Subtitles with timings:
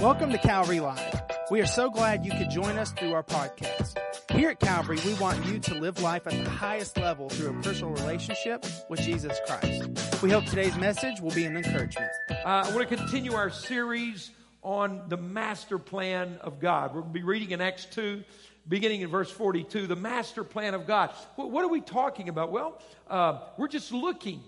[0.00, 1.22] Welcome to Calvary Live.
[1.50, 3.96] We are so glad you could join us through our podcast.
[4.30, 7.62] Here at Calvary, we want you to live life at the highest level through a
[7.62, 10.22] personal relationship with Jesus Christ.
[10.22, 12.10] We hope today's message will be an encouragement.
[12.30, 14.30] Uh, I want to continue our series
[14.62, 16.94] on the master plan of God.
[16.94, 18.22] We'll be reading in Acts 2,
[18.68, 21.10] beginning in verse 42, the master plan of God.
[21.36, 22.52] What, what are we talking about?
[22.52, 24.42] Well, uh, we're just looking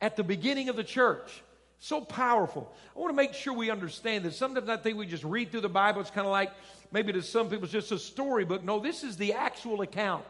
[0.00, 1.42] at the beginning of the church.
[1.78, 2.72] So powerful.
[2.96, 4.36] I want to make sure we understand this.
[4.36, 6.00] Sometimes I think we just read through the Bible.
[6.00, 6.50] It's kind of like
[6.92, 8.64] maybe to some people it's just a storybook.
[8.64, 10.24] No, this is the actual account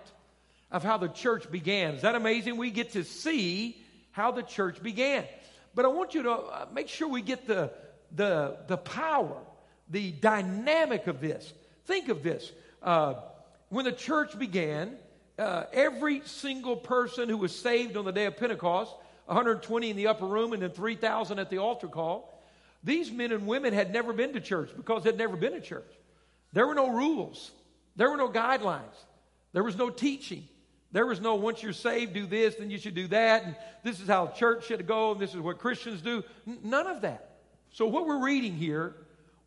[0.70, 1.94] of how the church began.
[1.94, 2.56] Is that amazing?
[2.56, 3.80] We get to see
[4.10, 5.24] how the church began.
[5.74, 7.70] But I want you to uh, make sure we get the,
[8.14, 9.36] the, the power,
[9.90, 11.52] the dynamic of this.
[11.86, 12.50] Think of this.
[12.82, 13.14] Uh,
[13.68, 14.96] when the church began,
[15.38, 18.92] uh, every single person who was saved on the day of Pentecost
[19.27, 22.42] 120 in the upper room and then 3,000 at the altar call.
[22.83, 25.91] These men and women had never been to church because they'd never been to church.
[26.52, 27.50] There were no rules,
[27.97, 28.97] there were no guidelines,
[29.53, 30.48] there was no teaching.
[30.92, 33.98] There was no, once you're saved, do this, then you should do that, and this
[33.98, 36.22] is how church should go, and this is what Christians do.
[36.47, 37.31] N- none of that.
[37.72, 38.94] So, what we're reading here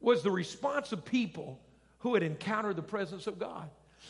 [0.01, 1.57] was the response of people
[1.99, 3.69] who had encountered the presence of God.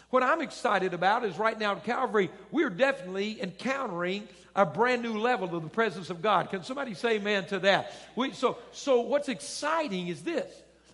[0.09, 5.19] What I'm excited about is right now at Calvary, we're definitely encountering a brand new
[5.19, 6.49] level of the presence of God.
[6.49, 7.93] Can somebody say amen to that?
[8.15, 10.51] We, so, so what's exciting is this.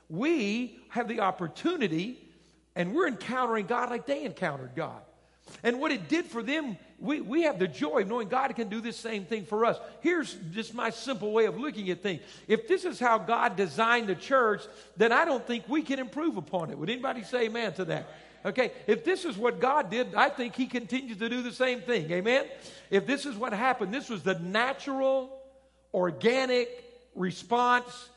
[0.10, 2.20] We have the opportunity
[2.76, 5.02] and we're encountering God like they encountered God.
[5.62, 8.70] And what it did for them, we, we have the joy of knowing God can
[8.70, 9.78] do this same thing for us.
[10.02, 12.22] Here's just my simple way of looking at things.
[12.48, 14.62] If this is how God designed the church,
[14.98, 16.78] then I don't think we can improve upon it.
[16.78, 18.08] Would anybody say amen to that?
[18.46, 21.82] Okay, if this is what God did, I think He continues to do the same
[21.82, 22.12] thing.
[22.12, 22.46] Amen?
[22.90, 25.30] If this is what happened, this was the natural,
[25.94, 26.84] organic
[27.16, 28.10] response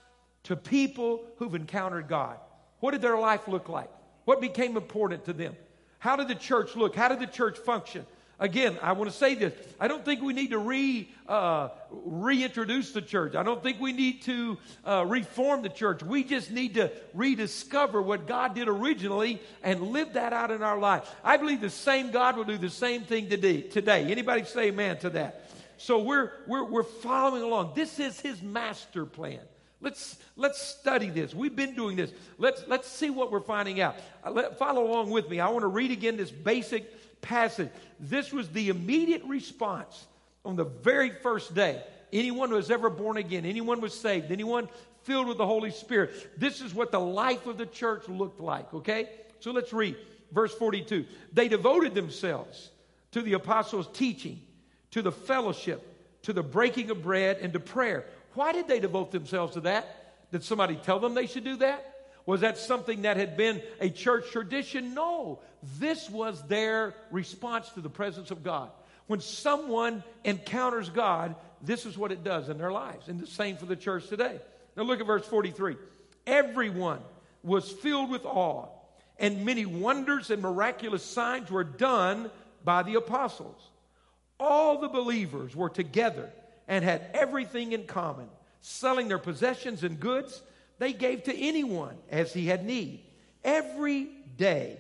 [0.45, 2.39] to people who've encountered God.
[2.81, 3.91] What did their life look like?
[4.25, 5.57] What became important to them?
[5.99, 6.95] How did the church look?
[6.95, 8.05] How did the church function?
[8.39, 9.55] Again, I want to say this.
[9.81, 13.35] I don't think we need to re, uh, reintroduce the church.
[13.35, 16.03] I don't think we need to uh, reform the church.
[16.03, 20.79] We just need to rediscover what God did originally and live that out in our
[20.79, 21.11] life.
[21.25, 23.63] I believe the same God will do the same thing today.
[23.63, 24.05] today.
[24.11, 25.49] Anybody say amen to that?
[25.79, 27.73] So we're, we're, we're following along.
[27.75, 29.41] This is his master plan.
[29.81, 31.35] Let's, let's study this.
[31.35, 32.11] We've been doing this.
[32.39, 33.97] Let's, let's see what we're finding out.
[34.25, 35.39] Uh, let, follow along with me.
[35.41, 36.91] I want to read again this basic
[37.27, 37.71] passage.
[37.99, 40.07] This was the immediate response
[40.45, 41.83] on the very first day.
[42.13, 44.69] Anyone who was ever born again, anyone was saved, anyone
[45.03, 46.39] filled with the Holy Spirit.
[46.39, 49.09] This is what the life of the church looked like, okay?
[49.41, 49.97] So let's read
[50.33, 51.05] verse 42.
[51.33, 52.71] They devoted themselves
[53.13, 54.41] to the apostles' teaching,
[54.93, 55.83] to the fellowship,
[56.23, 58.05] to the breaking of bread, and to prayer.
[58.35, 60.31] Why did they devote themselves to that?
[60.31, 61.96] Did somebody tell them they should do that?
[62.27, 64.95] Was that something that had been a church tradition?
[64.95, 65.39] No.
[65.79, 68.71] This was their response to the presence of God.
[69.07, 73.09] When someone encounters God, this is what it does in their lives.
[73.09, 74.41] And the same for the church today.
[74.77, 75.77] Now look at verse 43.
[76.27, 76.99] Everyone
[77.45, 78.67] was filled with awe,
[79.19, 82.29] and many wonders and miraculous signs were done
[82.65, 83.71] by the apostles.
[84.41, 86.29] All the believers were together
[86.67, 88.29] and had everything in common,
[88.61, 90.43] selling their possessions and goods
[90.79, 93.03] they gave to anyone as he had need.
[93.45, 94.79] Every day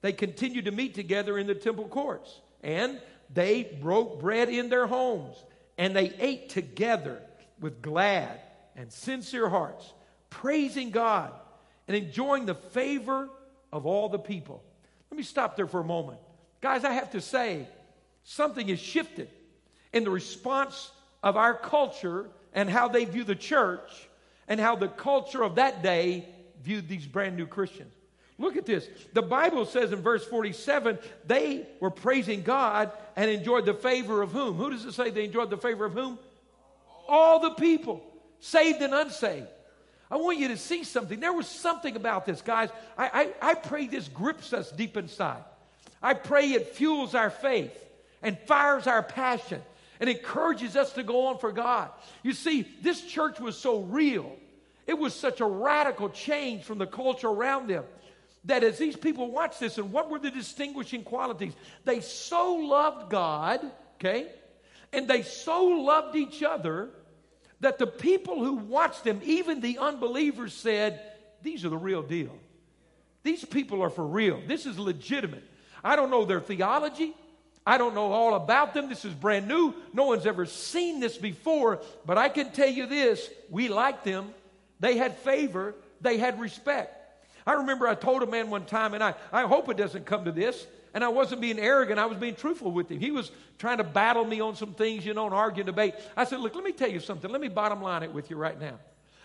[0.00, 3.00] they continued to meet together in the temple courts, and
[3.32, 5.36] they broke bread in their homes,
[5.78, 7.20] and they ate together
[7.60, 8.40] with glad
[8.76, 9.92] and sincere hearts,
[10.30, 11.32] praising God
[11.86, 13.28] and enjoying the favor
[13.72, 14.62] of all the people.
[15.10, 16.18] Let me stop there for a moment.
[16.60, 17.68] Guys, I have to say,
[18.24, 19.28] something has shifted
[19.92, 20.90] in the response
[21.22, 24.08] of our culture and how they view the church
[24.48, 26.28] and how the culture of that day
[26.62, 27.92] viewed these brand new Christians.
[28.38, 28.88] Look at this.
[29.12, 34.32] The Bible says in verse 47 they were praising God and enjoyed the favor of
[34.32, 34.54] whom?
[34.54, 36.18] Who does it say they enjoyed the favor of whom?
[37.08, 38.02] All the people,
[38.40, 39.46] saved and unsaved.
[40.10, 41.20] I want you to see something.
[41.20, 42.70] There was something about this, guys.
[42.98, 45.42] I, I, I pray this grips us deep inside.
[46.02, 47.72] I pray it fuels our faith
[48.22, 49.62] and fires our passion
[50.00, 51.90] and encourages us to go on for God.
[52.22, 54.36] You see, this church was so real.
[54.86, 57.84] It was such a radical change from the culture around them
[58.44, 61.54] that as these people watched this, and what were the distinguishing qualities?
[61.84, 63.60] They so loved God,
[63.96, 64.28] okay,
[64.92, 66.90] and they so loved each other
[67.60, 71.00] that the people who watched them, even the unbelievers, said,
[71.42, 72.36] These are the real deal.
[73.22, 74.42] These people are for real.
[74.46, 75.44] This is legitimate.
[75.82, 77.14] I don't know their theology.
[77.66, 78.90] I don't know all about them.
[78.90, 79.74] This is brand new.
[79.94, 81.80] No one's ever seen this before.
[82.04, 84.34] But I can tell you this we like them.
[84.80, 85.74] They had favor.
[86.00, 87.00] they had respect.
[87.46, 90.24] I remember I told a man one time, and I, I hope it doesn't come
[90.24, 93.00] to this, and I wasn't being arrogant, I was being truthful with him.
[93.00, 95.94] He was trying to battle me on some things, you know, and argue and debate.
[96.16, 97.30] I said, Look, let me tell you something.
[97.30, 98.78] Let me bottom line it with you right now.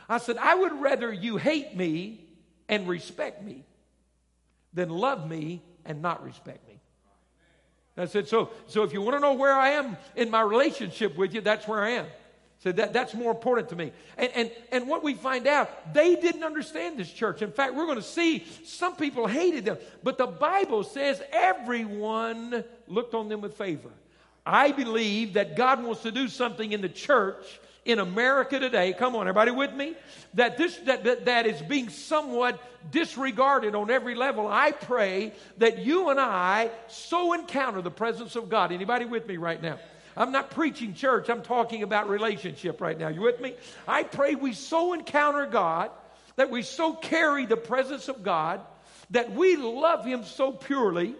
[0.10, 2.26] I said, I would rather you hate me
[2.68, 3.64] and respect me
[4.74, 6.80] than love me and not respect me.
[7.96, 11.18] I said, so, so if you want to know where I am in my relationship
[11.18, 12.06] with you, that's where I am.
[12.60, 13.94] So that, that's more important to me.
[14.18, 17.42] And, and, and what we find out, they didn't understand this church.
[17.42, 19.78] In fact, we're going to see some people hated them.
[20.04, 23.92] But the Bible says everyone looked on them with favor.
[24.46, 29.16] I believe that God wants to do something in the church in America today, come
[29.16, 29.96] on, everybody with me?
[30.34, 34.48] That this that, that, that is being somewhat disregarded on every level.
[34.48, 38.72] I pray that you and I so encounter the presence of God.
[38.72, 39.80] Anybody with me right now?
[40.20, 43.08] I'm not preaching church, I'm talking about relationship right now.
[43.08, 43.56] You with me?
[43.88, 45.90] I pray we so encounter God,
[46.36, 48.62] that we so carry the presence of God,
[49.10, 51.16] that we love Him so purely,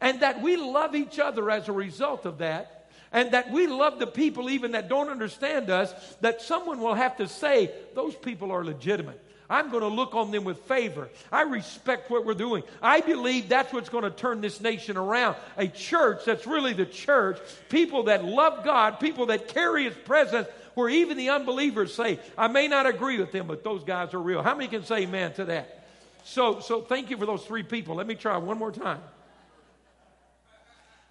[0.00, 2.74] and that we love each other as a result of that
[3.14, 7.16] and that we love the people even that don't understand us, that someone will have
[7.16, 9.23] to say, those people are legitimate.
[9.48, 11.08] I'm going to look on them with favor.
[11.30, 12.62] I respect what we're doing.
[12.80, 15.36] I believe that's what's going to turn this nation around.
[15.56, 17.38] A church that's really the church,
[17.68, 22.48] people that love God, people that carry His presence, where even the unbelievers say, I
[22.48, 24.42] may not agree with them, but those guys are real.
[24.42, 25.86] How many can say amen to that?
[26.24, 27.96] So, so thank you for those three people.
[27.96, 29.00] Let me try one more time.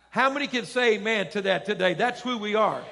[0.10, 1.94] How many can say amen to that today?
[1.94, 2.84] That's who we are.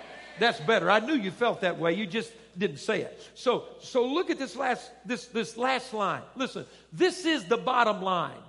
[0.42, 0.90] That's better.
[0.90, 1.94] I knew you felt that way.
[1.94, 3.30] You just didn't say it.
[3.36, 6.24] So, so look at this last, this, this last line.
[6.36, 8.42] Listen, this is the bottom line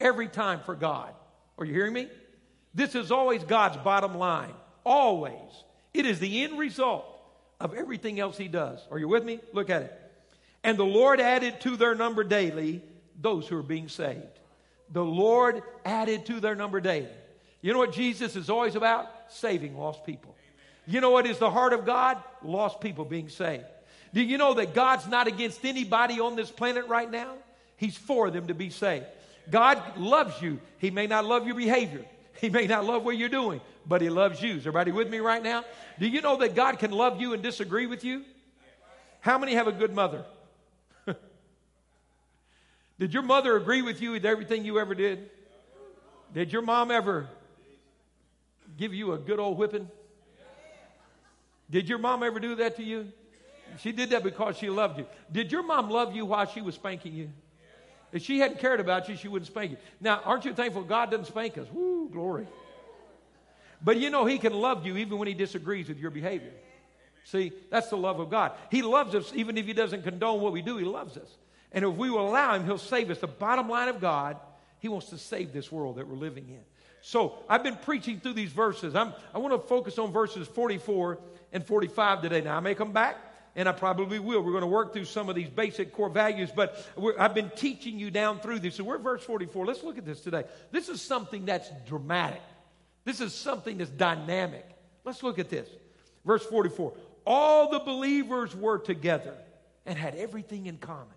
[0.00, 1.12] every time for God.
[1.58, 2.08] Are you hearing me?
[2.74, 4.54] This is always God's bottom line.
[4.84, 5.34] Always.
[5.92, 7.04] It is the end result
[7.60, 8.80] of everything else He does.
[8.90, 9.38] Are you with me?
[9.52, 10.00] Look at it.
[10.62, 12.80] And the Lord added to their number daily
[13.20, 14.40] those who are being saved.
[14.92, 17.12] The Lord added to their number daily.
[17.60, 19.10] You know what Jesus is always about?
[19.28, 20.33] Saving lost people.
[20.86, 22.18] You know what is the heart of God?
[22.42, 23.64] Lost people being saved.
[24.12, 27.34] Do you know that God's not against anybody on this planet right now?
[27.76, 29.06] He's for them to be saved.
[29.50, 30.60] God loves you.
[30.78, 32.04] He may not love your behavior.
[32.40, 34.54] He may not love what you're doing, but He loves you.
[34.54, 35.64] Is everybody with me right now?
[35.98, 38.24] Do you know that God can love you and disagree with you?
[39.20, 40.24] How many have a good mother?
[42.98, 45.30] did your mother agree with you with everything you ever did?
[46.32, 47.28] Did your mom ever
[48.76, 49.88] give you a good old whipping?
[51.70, 53.12] Did your mom ever do that to you?
[53.78, 55.06] She did that because she loved you.
[55.32, 57.30] Did your mom love you while she was spanking you?
[58.12, 59.76] If she hadn't cared about you, she wouldn't spank you.
[60.00, 61.66] Now, aren't you thankful God doesn't spank us?
[61.72, 62.46] Woo, glory.
[63.82, 66.52] But you know, He can love you even when He disagrees with your behavior.
[67.24, 68.52] See, that's the love of God.
[68.70, 71.28] He loves us even if He doesn't condone what we do, He loves us.
[71.72, 73.18] And if we will allow Him, He'll save us.
[73.18, 74.36] The bottom line of God,
[74.78, 76.60] He wants to save this world that we're living in.
[77.00, 78.94] So I've been preaching through these verses.
[78.94, 81.18] I'm, I want to focus on verses 44
[81.54, 82.42] and 45 today.
[82.42, 83.16] Now, I may come back,
[83.56, 84.42] and I probably will.
[84.42, 86.84] We're going to work through some of these basic core values, but
[87.18, 88.74] I've been teaching you down through this.
[88.74, 89.64] So we're verse 44.
[89.64, 90.44] Let's look at this today.
[90.72, 92.42] This is something that's dramatic,
[93.06, 94.66] this is something that's dynamic.
[95.04, 95.68] Let's look at this.
[96.26, 96.92] Verse 44
[97.24, 99.34] All the believers were together
[99.86, 101.14] and had everything in common.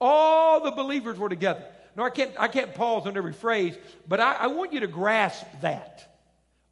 [0.00, 1.64] All the believers were together.
[1.96, 3.74] No, I can't, I can't pause on every phrase,
[4.06, 6.18] but I, I want you to grasp that.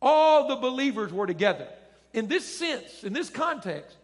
[0.03, 1.67] All the believers were together.
[2.15, 3.97] In this sense, in this context,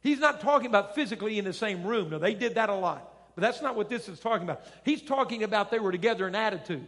[0.00, 2.10] he's not talking about physically in the same room.
[2.10, 3.08] No, they did that a lot.
[3.34, 4.62] But that's not what this is talking about.
[4.84, 6.86] He's talking about they were together in attitude,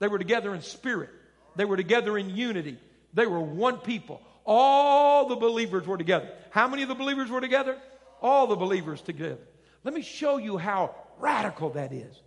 [0.00, 1.10] they were together in spirit,
[1.54, 2.78] they were together in unity.
[3.14, 4.22] They were one people.
[4.46, 6.30] All the believers were together.
[6.50, 7.76] How many of the believers were together?
[8.22, 9.38] All the believers together.
[9.84, 12.20] Let me show you how radical that is.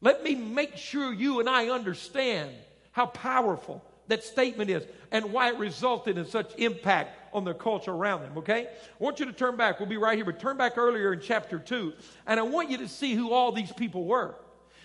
[0.00, 2.50] Let me make sure you and I understand
[2.92, 7.90] how powerful that statement is and why it resulted in such impact on the culture
[7.90, 8.66] around them, okay?
[8.68, 9.80] I want you to turn back.
[9.80, 11.92] We'll be right here, but turn back earlier in chapter 2,
[12.26, 14.34] and I want you to see who all these people were.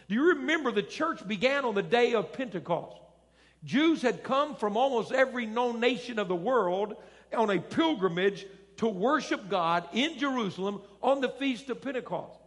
[0.07, 2.97] Do you remember the church began on the day of Pentecost?
[3.63, 6.95] Jews had come from almost every known nation of the world
[7.35, 8.45] on a pilgrimage
[8.77, 12.39] to worship God in Jerusalem on the feast of Pentecost.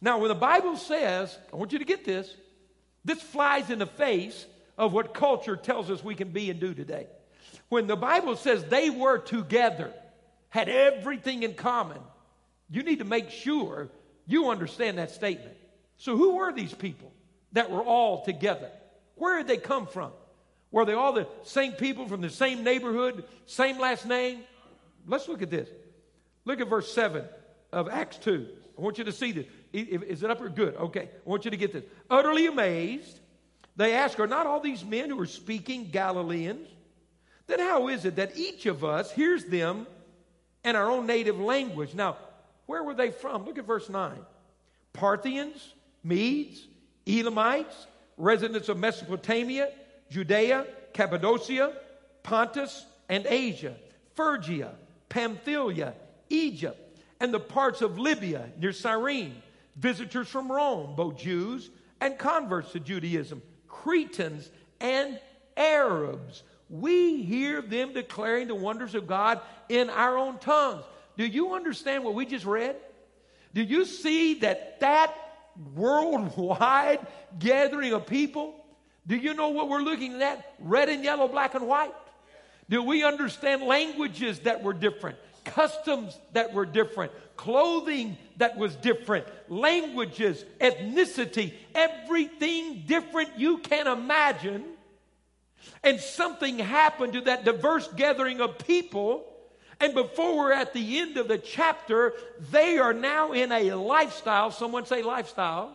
[0.00, 2.34] Now, when the Bible says, I want you to get this,
[3.04, 4.46] this flies in the face
[4.80, 7.06] of what culture tells us we can be and do today.
[7.68, 9.92] When the Bible says they were together,
[10.48, 11.98] had everything in common,
[12.70, 13.90] you need to make sure
[14.26, 15.54] you understand that statement.
[15.98, 17.12] So, who were these people
[17.52, 18.70] that were all together?
[19.16, 20.12] Where did they come from?
[20.70, 24.40] Were they all the same people from the same neighborhood, same last name?
[25.06, 25.68] Let's look at this.
[26.46, 27.22] Look at verse 7
[27.70, 28.48] of Acts 2.
[28.78, 29.46] I want you to see this.
[29.74, 30.48] Is it up here?
[30.48, 30.74] Good.
[30.76, 31.02] Okay.
[31.02, 31.84] I want you to get this.
[32.08, 33.20] Utterly amazed,
[33.76, 36.68] they ask, Are not all these men who are speaking Galileans?
[37.46, 39.86] Then how is it that each of us hears them
[40.64, 41.94] in our own native language?
[41.94, 42.16] Now,
[42.66, 43.44] where were they from?
[43.44, 44.18] Look at verse 9.
[44.92, 45.74] Parthians,
[46.04, 46.66] Medes,
[47.06, 47.86] Elamites,
[48.16, 49.72] residents of Mesopotamia,
[50.10, 51.72] Judea, Cappadocia,
[52.22, 53.74] Pontus, and Asia,
[54.14, 54.72] Phrygia,
[55.08, 55.94] Pamphylia,
[56.28, 59.42] Egypt, and the parts of Libya near Cyrene,
[59.76, 63.42] visitors from Rome, both Jews and converts to Judaism,
[63.82, 64.48] Cretans
[64.80, 65.18] and
[65.56, 66.42] Arabs.
[66.68, 70.84] We hear them declaring the wonders of God in our own tongues.
[71.16, 72.76] Do you understand what we just read?
[73.54, 75.14] Do you see that that
[75.74, 77.00] worldwide
[77.38, 78.54] gathering of people?
[79.06, 80.54] Do you know what we're looking at?
[80.60, 81.94] Red and yellow, black and white.
[82.68, 85.18] Do we understand languages that were different?
[85.44, 94.62] Customs that were different, clothing that was different, languages, ethnicity, everything different you can imagine.
[95.82, 99.24] And something happened to that diverse gathering of people.
[99.80, 102.12] And before we're at the end of the chapter,
[102.50, 104.50] they are now in a lifestyle.
[104.50, 105.74] Someone say lifestyle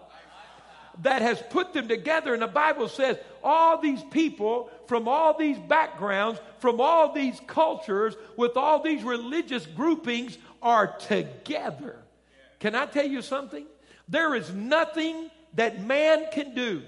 [1.02, 2.34] that has put them together.
[2.34, 8.16] And the Bible says all these people from all these backgrounds, from all these cultures,
[8.38, 11.96] with all these religious groupings are together.
[12.60, 13.66] Can I tell you something?
[14.10, 16.82] There is nothing that man can do,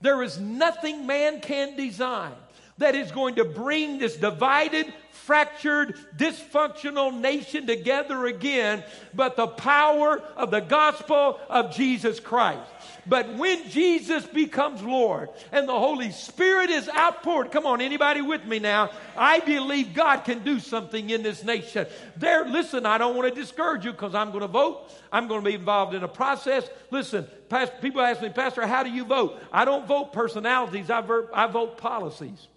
[0.00, 2.34] there is nothing man can design
[2.78, 8.82] that is going to bring this divided, fractured, dysfunctional nation together again,
[9.14, 12.68] but the power of the gospel of Jesus Christ.
[13.06, 18.44] But when Jesus becomes Lord and the Holy Spirit is outpoured, come on, anybody with
[18.44, 18.90] me now?
[19.16, 21.86] I believe God can do something in this nation.
[22.16, 24.92] There, listen, I don't want to discourage you because I'm going to vote.
[25.10, 26.68] I'm going to be involved in a process.
[26.90, 29.38] Listen, pastor, people ask me, Pastor, how do you vote?
[29.52, 32.48] I don't vote personalities, I, ver- I vote policies.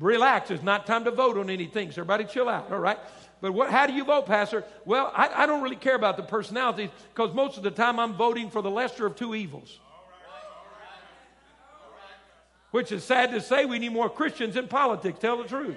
[0.00, 0.50] Relax.
[0.50, 1.90] It's not time to vote on anything.
[1.90, 2.98] So everybody chill out, all right?
[3.40, 4.64] But what, how do you vote, Pastor?
[4.84, 8.14] Well, I, I don't really care about the personalities because most of the time I'm
[8.14, 9.78] voting for the lesser of two evils.
[12.70, 15.76] Which is sad to say, we need more Christians in politics, tell the truth.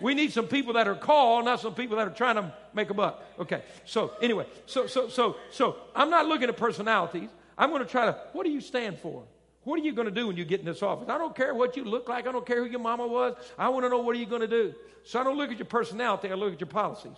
[0.00, 2.90] We need some people that are called, not some people that are trying to make
[2.90, 3.22] a buck.
[3.38, 3.62] Okay.
[3.84, 7.28] So anyway, so so so so I'm not looking at personalities.
[7.58, 8.18] I'm going to try to.
[8.32, 9.24] What do you stand for?
[9.70, 11.08] What are you going to do when you get in this office?
[11.08, 12.26] I don't care what you look like.
[12.26, 13.36] I don't care who your mama was.
[13.56, 14.74] I want to know what are you going to do.
[15.04, 16.28] So I don't look at your personality.
[16.28, 17.16] I look at your policies.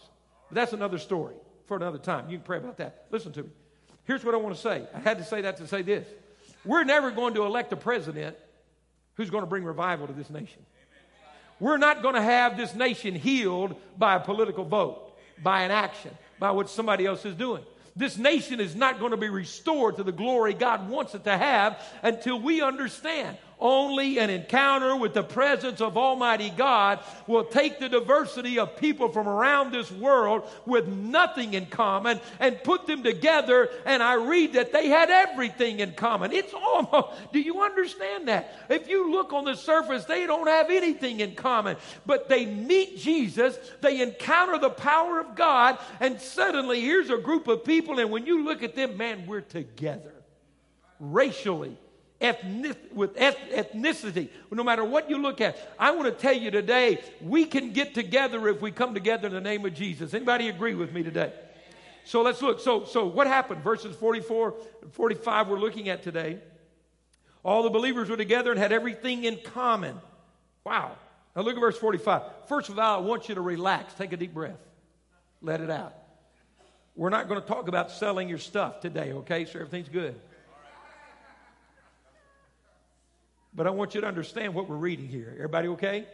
[0.50, 2.28] But that's another story for another time.
[2.28, 3.06] You can pray about that.
[3.10, 3.48] Listen to me.
[4.04, 4.86] Here's what I want to say.
[4.94, 6.06] I had to say that to say this.
[6.62, 8.36] We're never going to elect a president
[9.14, 10.60] who's going to bring revival to this nation.
[11.58, 16.10] We're not going to have this nation healed by a political vote, by an action,
[16.38, 17.64] by what somebody else is doing.
[17.94, 21.36] This nation is not going to be restored to the glory God wants it to
[21.36, 27.78] have until we understand only an encounter with the presence of Almighty God will take
[27.78, 33.02] the diversity of people from around this world with nothing in common and put them
[33.02, 33.70] together.
[33.86, 36.32] And I read that they had everything in common.
[36.32, 38.52] It's almost, do you understand that?
[38.68, 42.98] If you look on the surface, they don't have anything in common, but they meet
[42.98, 48.10] Jesus, they encounter the power of God, and suddenly here's a group of people, and
[48.10, 50.12] when you look at them, man, we're together
[50.98, 51.76] racially
[52.22, 55.56] ethnic, with ethnicity, no matter what you look at.
[55.78, 59.34] I want to tell you today, we can get together if we come together in
[59.34, 60.14] the name of Jesus.
[60.14, 61.32] Anybody agree with me today?
[62.04, 62.60] So let's look.
[62.60, 63.62] So, so what happened?
[63.62, 66.38] Verses 44 and 45 we're looking at today.
[67.44, 70.00] All the believers were together and had everything in common.
[70.64, 70.96] Wow.
[71.34, 72.22] Now look at verse 45.
[72.46, 73.94] First of all, I want you to relax.
[73.94, 74.60] Take a deep breath.
[75.40, 75.94] Let it out.
[76.94, 79.44] We're not going to talk about selling your stuff today, okay?
[79.46, 80.14] So everything's good.
[83.54, 85.32] But I want you to understand what we're reading here.
[85.34, 86.06] Everybody okay?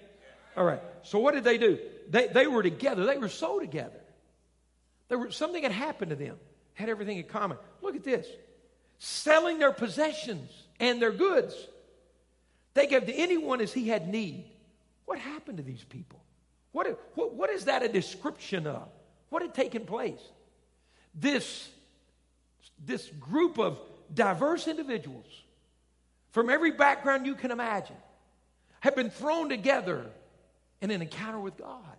[0.56, 0.82] All right.
[1.02, 1.78] So what did they do?
[2.10, 3.06] They, they were together.
[3.06, 4.00] They were so together.
[5.08, 6.36] There were, something had happened to them.
[6.74, 7.58] Had everything in common.
[7.80, 8.26] Look at this.
[8.98, 11.54] Selling their possessions and their goods.
[12.74, 14.44] They gave to anyone as he had need.
[15.04, 16.20] What happened to these people?
[16.72, 18.88] What, what, what is that a description of?
[19.30, 20.20] What had taken place?
[21.14, 21.68] This,
[22.84, 23.78] this group of
[24.12, 25.26] diverse individuals
[26.38, 27.96] from every background you can imagine
[28.78, 30.06] have been thrown together
[30.80, 31.96] in an encounter with God.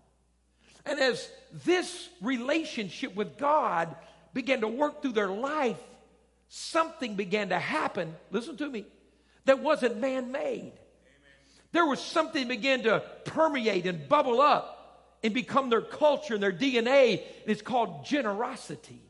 [0.86, 1.29] And as
[1.65, 3.93] this relationship with God
[4.34, 5.75] began to work through their life,
[6.48, 8.86] something began to happen, listen to me,
[9.43, 10.72] that wasn't man made.
[11.74, 16.53] There was something began to permeate and bubble up and become their culture and their
[16.53, 17.24] DNA.
[17.41, 19.01] and It's called generosity.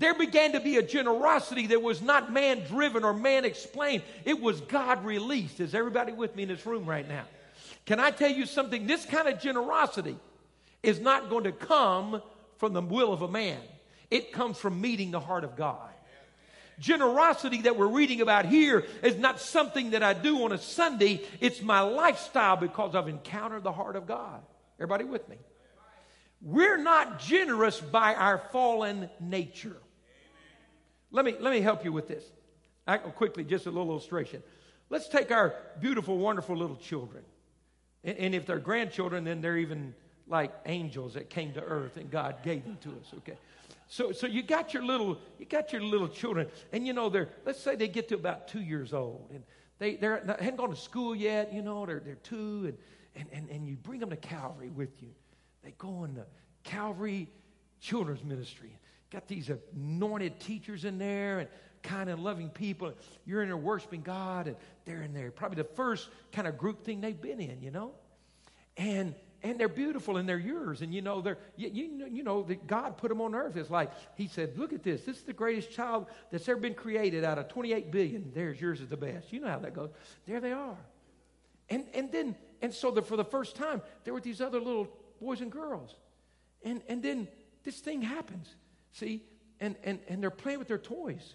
[0.00, 4.02] There began to be a generosity that was not man driven or man explained.
[4.24, 5.60] It was God released.
[5.60, 7.24] Is everybody with me in this room right now?
[7.84, 8.86] Can I tell you something?
[8.86, 10.16] This kind of generosity
[10.82, 12.22] is not going to come
[12.56, 13.60] from the will of a man,
[14.10, 15.90] it comes from meeting the heart of God.
[16.78, 21.20] Generosity that we're reading about here is not something that I do on a Sunday.
[21.40, 24.40] It's my lifestyle because I've encountered the heart of God.
[24.78, 25.36] Everybody with me?
[26.40, 29.76] We're not generous by our fallen nature.
[31.10, 32.24] Let me, let me help you with this.
[32.86, 34.42] I, quickly, just a little illustration.
[34.88, 37.24] Let's take our beautiful, wonderful little children.
[38.04, 39.94] And, and if they're grandchildren, then they're even
[40.26, 43.36] like angels that came to earth and God gave them to us, okay?
[43.90, 47.28] So, so you got your little, you got your little children, and you know they're.
[47.44, 49.42] Let's say they get to about two years old, and
[49.80, 51.52] they they haven't gone to school yet.
[51.52, 52.78] You know they're they're two, and
[53.16, 55.08] and and, and you bring them to Calvary with you.
[55.64, 56.26] They go in the
[56.62, 57.26] Calvary
[57.80, 58.70] Children's Ministry.
[59.10, 61.48] Got these anointed teachers in there, and
[61.82, 62.92] kind and loving people.
[63.24, 65.30] You're in there worshiping God, and they're in there.
[65.30, 67.92] Probably the first kind of group thing they've been in, you know,
[68.76, 70.82] and and they're beautiful and they're yours.
[70.82, 73.56] And you know, they're, you, you, you know that God put them on earth.
[73.56, 75.02] It's like He said, Look at this.
[75.02, 78.32] This is the greatest child that's ever been created out of 28 billion.
[78.34, 79.32] There's yours is the best.
[79.32, 79.90] You know how that goes.
[80.26, 80.76] There they are.
[81.70, 84.88] And, and then, and so the, for the first time, there were these other little
[85.20, 85.94] boys and girls.
[86.64, 87.28] And, and then
[87.62, 88.56] this thing happens.
[88.92, 89.22] See?
[89.60, 91.34] And, and, and they're playing with their toys.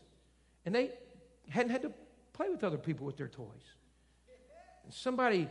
[0.65, 0.91] And they
[1.49, 1.91] hadn't had to
[2.33, 3.47] play with other people with their toys.
[4.83, 5.47] And somebody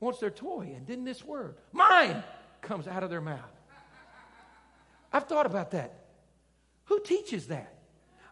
[0.00, 2.22] wants their toy, and then this word, mine,
[2.60, 3.40] comes out of their mouth.
[5.12, 5.94] I've thought about that.
[6.84, 7.74] Who teaches that?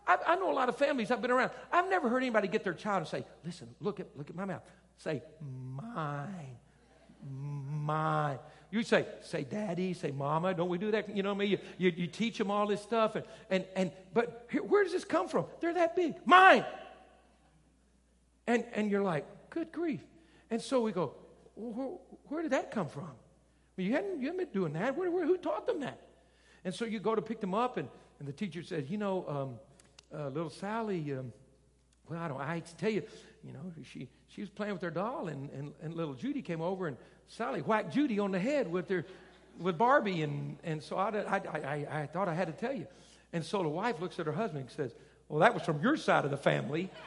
[0.06, 1.50] I, I, know a lot of families I've been around.
[1.72, 4.44] I've never heard anybody get their child and say, listen, look at, look at my
[4.44, 4.62] mouth.
[4.98, 6.58] Say, mine,
[7.28, 8.38] mine.
[8.70, 10.52] You say, say daddy, say mama.
[10.54, 11.14] Don't we do that?
[11.14, 11.50] You know what I mean?
[11.50, 13.14] You, you, you teach them all this stuff.
[13.14, 15.46] And, and, and but here, where does this come from?
[15.60, 16.14] They're that big.
[16.24, 16.64] Mine.
[18.46, 20.00] And, and you're like, good grief.
[20.50, 21.14] And so we go,
[21.54, 21.88] where,
[22.28, 23.10] where did that come from?
[23.76, 24.96] You, hadn't, you hadn't been doing that.
[24.96, 26.00] Where, where, who taught them that?
[26.64, 29.24] And so you go to pick them up, and, and the teacher says, You know,
[30.12, 31.32] um, uh, little Sally, um,
[32.08, 33.02] well, I don't, I hate to tell you,
[33.44, 36.60] you know, she, she was playing with her doll, and, and, and little Judy came
[36.60, 36.96] over, and
[37.28, 39.04] Sally whacked Judy on the head with, her,
[39.58, 40.22] with Barbie.
[40.22, 42.86] And, and so I, I, I, I thought I had to tell you.
[43.32, 44.94] And so the wife looks at her husband and says,
[45.28, 46.90] Well, that was from your side of the family.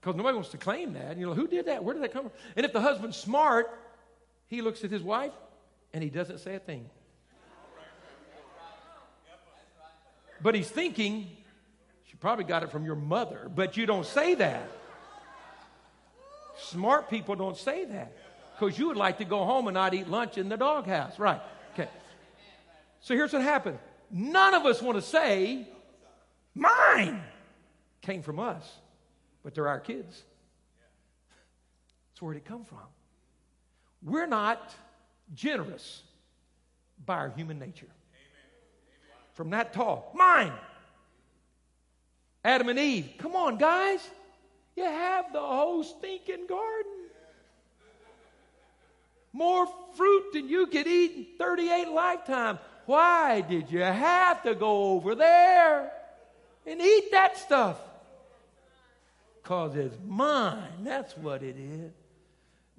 [0.00, 1.18] Because nobody wants to claim that.
[1.18, 1.84] You know, who did that?
[1.84, 2.32] Where did that come from?
[2.56, 3.70] And if the husband's smart,
[4.46, 5.34] he looks at his wife
[5.92, 6.88] and he doesn't say a thing.
[10.42, 11.28] But he's thinking,
[12.04, 14.70] she probably got it from your mother, but you don't say that.
[16.62, 18.12] Smart people don't say that
[18.58, 21.18] because you would like to go home and not eat lunch in the doghouse.
[21.18, 21.40] Right.
[21.74, 21.88] Okay.
[23.00, 23.78] So here's what happened
[24.10, 25.66] none of us want to say,
[26.54, 27.22] mine
[28.02, 28.70] came from us
[29.42, 30.22] but they're our kids.
[32.10, 32.78] That's where did it come from?
[34.02, 34.74] We're not
[35.34, 36.02] generous
[37.04, 37.88] by our human nature.
[39.34, 40.52] From that tall, mine.
[42.44, 44.06] Adam and Eve, come on, guys.
[44.80, 46.92] You have the whole stinking garden.
[49.32, 52.58] More fruit than you could eat in 38 lifetimes.
[52.86, 55.92] Why did you have to go over there
[56.66, 57.78] and eat that stuff?
[59.50, 60.84] because it's mine.
[60.84, 61.90] That's what it is.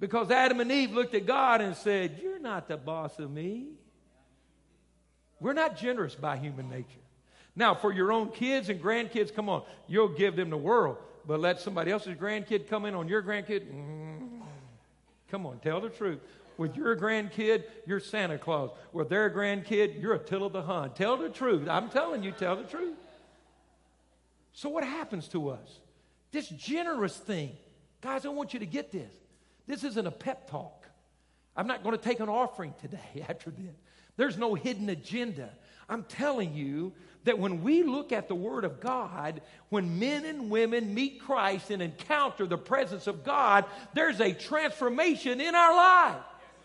[0.00, 3.66] Because Adam and Eve looked at God and said, You're not the boss of me.
[5.38, 6.86] We're not generous by human nature.
[7.54, 10.96] Now, for your own kids and grandkids, come on, you'll give them the world.
[11.26, 13.72] But let somebody else's grandkid come in on your grandkid.
[13.72, 14.42] Mm,
[15.30, 16.20] come on, tell the truth.
[16.58, 18.70] With your grandkid, you're Santa Claus.
[18.92, 20.90] With their grandkid, you're Attila the Hun.
[20.94, 21.68] Tell the truth.
[21.68, 22.96] I'm telling you, tell the truth.
[24.52, 25.80] So, what happens to us?
[26.30, 27.52] This generous thing.
[28.00, 29.12] Guys, I want you to get this.
[29.66, 30.86] This isn't a pep talk.
[31.56, 33.74] I'm not going to take an offering today after this.
[34.16, 35.50] There's no hidden agenda.
[35.88, 36.92] I'm telling you
[37.24, 41.70] that when we look at the Word of God, when men and women meet Christ
[41.70, 46.22] and encounter the presence of God, there's a transformation in our life.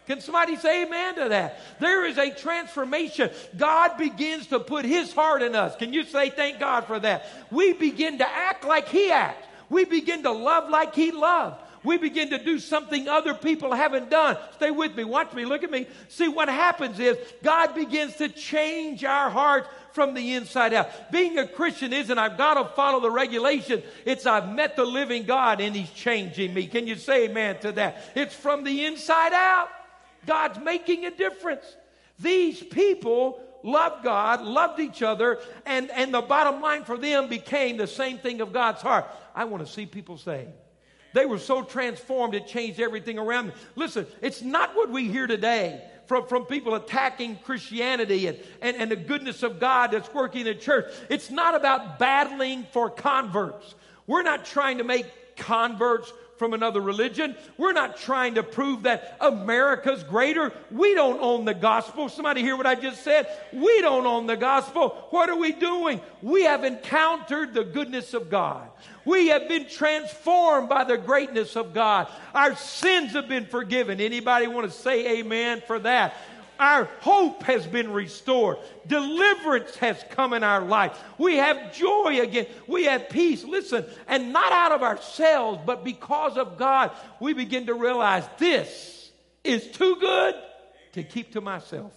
[0.08, 1.60] Can somebody say amen to that?
[1.82, 3.30] There is a transformation.
[3.58, 5.76] God begins to put His heart in us.
[5.76, 7.28] Can you say thank God for that?
[7.52, 9.46] We begin to act like He acts.
[9.70, 11.62] We begin to love like He loved.
[11.88, 14.38] We begin to do something other people haven't done.
[14.56, 15.06] Stay with me.
[15.06, 15.45] Watch me.
[15.45, 15.88] Look at me.
[16.10, 20.89] See, what happens is God begins to change our hearts from the inside out.
[21.13, 23.82] Being a Christian isn't I've got to follow the regulation.
[24.04, 26.67] It's I've met the living God and He's changing me.
[26.67, 28.12] Can you say amen to that?
[28.15, 29.69] It's from the inside out.
[30.26, 31.63] God's making a difference.
[32.19, 37.78] These people loved God, loved each other, and, and the bottom line for them became
[37.78, 39.06] the same thing of God's heart.
[39.34, 40.52] I want to see people saved.
[41.17, 43.56] They were so transformed, it changed everything around them.
[43.75, 48.91] Listen, it's not what we hear today from, from people attacking Christianity and, and, and
[48.91, 50.93] the goodness of God that's working in the church.
[51.10, 53.73] It's not about battling for converts.
[54.06, 57.36] We're not trying to make converts from another religion.
[57.58, 60.54] We're not trying to prove that America's greater.
[60.71, 62.10] We don't own the gospel.
[62.10, 63.28] Somebody hear what I just said?
[63.52, 64.89] We don't own the gospel.
[65.10, 66.02] What are we doing?
[66.21, 68.69] We have encountered the goodness of God.
[69.06, 72.08] We have been transformed by the greatness of God.
[72.34, 74.02] Our sins have been forgiven.
[74.02, 76.13] Anybody want to say amen for that?
[76.60, 78.58] Our hope has been restored.
[78.88, 80.98] Deliverance has come in our life.
[81.17, 82.48] We have joy again.
[82.67, 83.43] We have peace.
[83.43, 89.12] Listen, and not out of ourselves, but because of God, we begin to realize this
[89.43, 90.36] is too good
[90.93, 91.93] to keep to myself.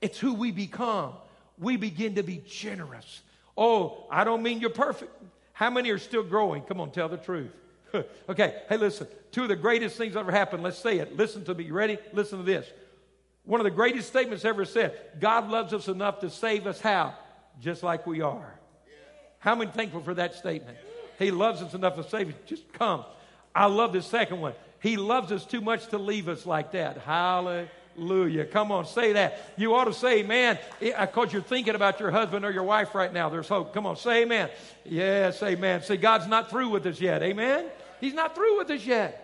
[0.00, 1.12] It's who we become.
[1.58, 3.22] We begin to be generous.
[3.56, 5.12] Oh, I don't mean you're perfect.
[5.52, 6.62] How many are still growing?
[6.62, 7.50] Come on, tell the truth.
[8.28, 9.06] okay, hey, listen.
[9.32, 10.62] Two of the greatest things ever happened.
[10.62, 11.16] Let's say it.
[11.16, 11.64] Listen to me.
[11.64, 11.98] You ready?
[12.12, 12.66] Listen to this.
[13.46, 17.14] One of the greatest statements ever said God loves us enough to save us how?
[17.60, 18.52] Just like we are.
[19.38, 20.76] How many thankful for that statement?
[21.18, 22.34] He loves us enough to save us.
[22.46, 23.04] Just come.
[23.54, 24.52] I love this second one.
[24.80, 26.98] He loves us too much to leave us like that.
[26.98, 28.44] Hallelujah.
[28.46, 29.52] Come on, say that.
[29.56, 33.12] You ought to say amen because you're thinking about your husband or your wife right
[33.12, 33.28] now.
[33.28, 33.72] There's hope.
[33.72, 34.50] Come on, say amen.
[34.84, 35.82] Yes, amen.
[35.82, 37.22] See, God's not through with us yet.
[37.22, 37.66] Amen?
[38.00, 39.22] He's not through with us yet.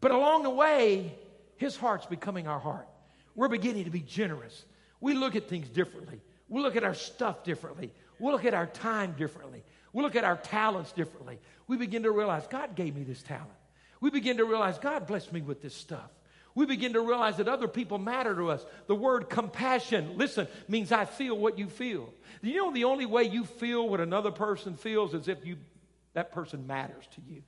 [0.00, 1.14] But along the way,
[1.56, 2.88] his heart's becoming our heart.
[3.34, 4.64] We're beginning to be generous.
[5.00, 6.20] We look at things differently.
[6.48, 7.92] We look at our stuff differently.
[8.18, 9.64] We look at our time differently.
[9.92, 11.38] We look at our talents differently.
[11.66, 13.48] We begin to realize God gave me this talent.
[14.00, 16.10] We begin to realize God blessed me with this stuff.
[16.54, 18.64] We begin to realize that other people matter to us.
[18.86, 22.12] The word compassion, listen, means I feel what you feel.
[22.42, 25.56] You know, the only way you feel what another person feels is if you,
[26.12, 27.42] that person matters to you.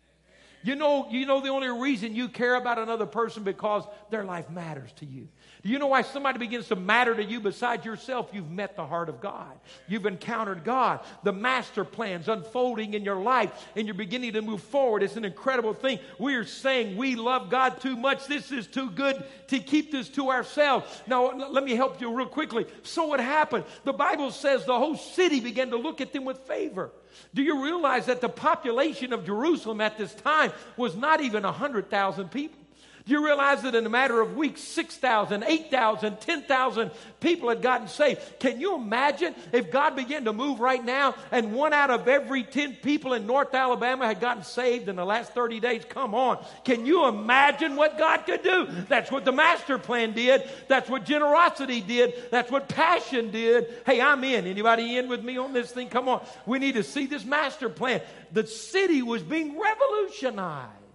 [0.65, 4.51] You know, you know the only reason you care about another person because their life
[4.51, 5.29] matters to you.
[5.67, 8.31] You know why somebody begins to matter to you besides yourself?
[8.33, 9.53] You've met the heart of God.
[9.89, 11.01] You've encountered God.
[11.25, 15.03] The master plan's unfolding in your life and you're beginning to move forward.
[15.03, 15.99] It's an incredible thing.
[16.21, 18.29] We are saying we love God too much.
[18.29, 20.87] This is too good to keep this to ourselves.
[21.09, 22.67] Now, let me help you real quickly.
[22.85, 23.65] So what happened?
[23.83, 26.93] The Bible says the whole city began to look at them with favor.
[27.35, 32.31] Do you realize that the population of Jerusalem at this time was not even 100,000
[32.31, 32.66] people?
[33.07, 36.91] Do you realize that in a matter of weeks, 6,000, 8,000, 10,000
[37.21, 38.21] people had gotten saved?
[38.41, 42.43] Can you imagine if God began to move right now and one out of every
[42.43, 45.85] 10 people in North Alabama had gotten saved in the last 30 days?
[45.89, 46.45] Come on.
[46.65, 48.67] Can you imagine what God could do?
[48.89, 50.43] That's what the master plan did.
[50.67, 52.13] That's what generosity did.
[52.33, 53.73] That's what passion did.
[53.87, 54.49] Hey, I'm in.
[54.49, 55.91] Anybody in with me on this thing?
[55.91, 56.27] Come on.
[56.45, 58.01] We need to see this master plan.
[58.33, 60.86] The city was being revolutionized.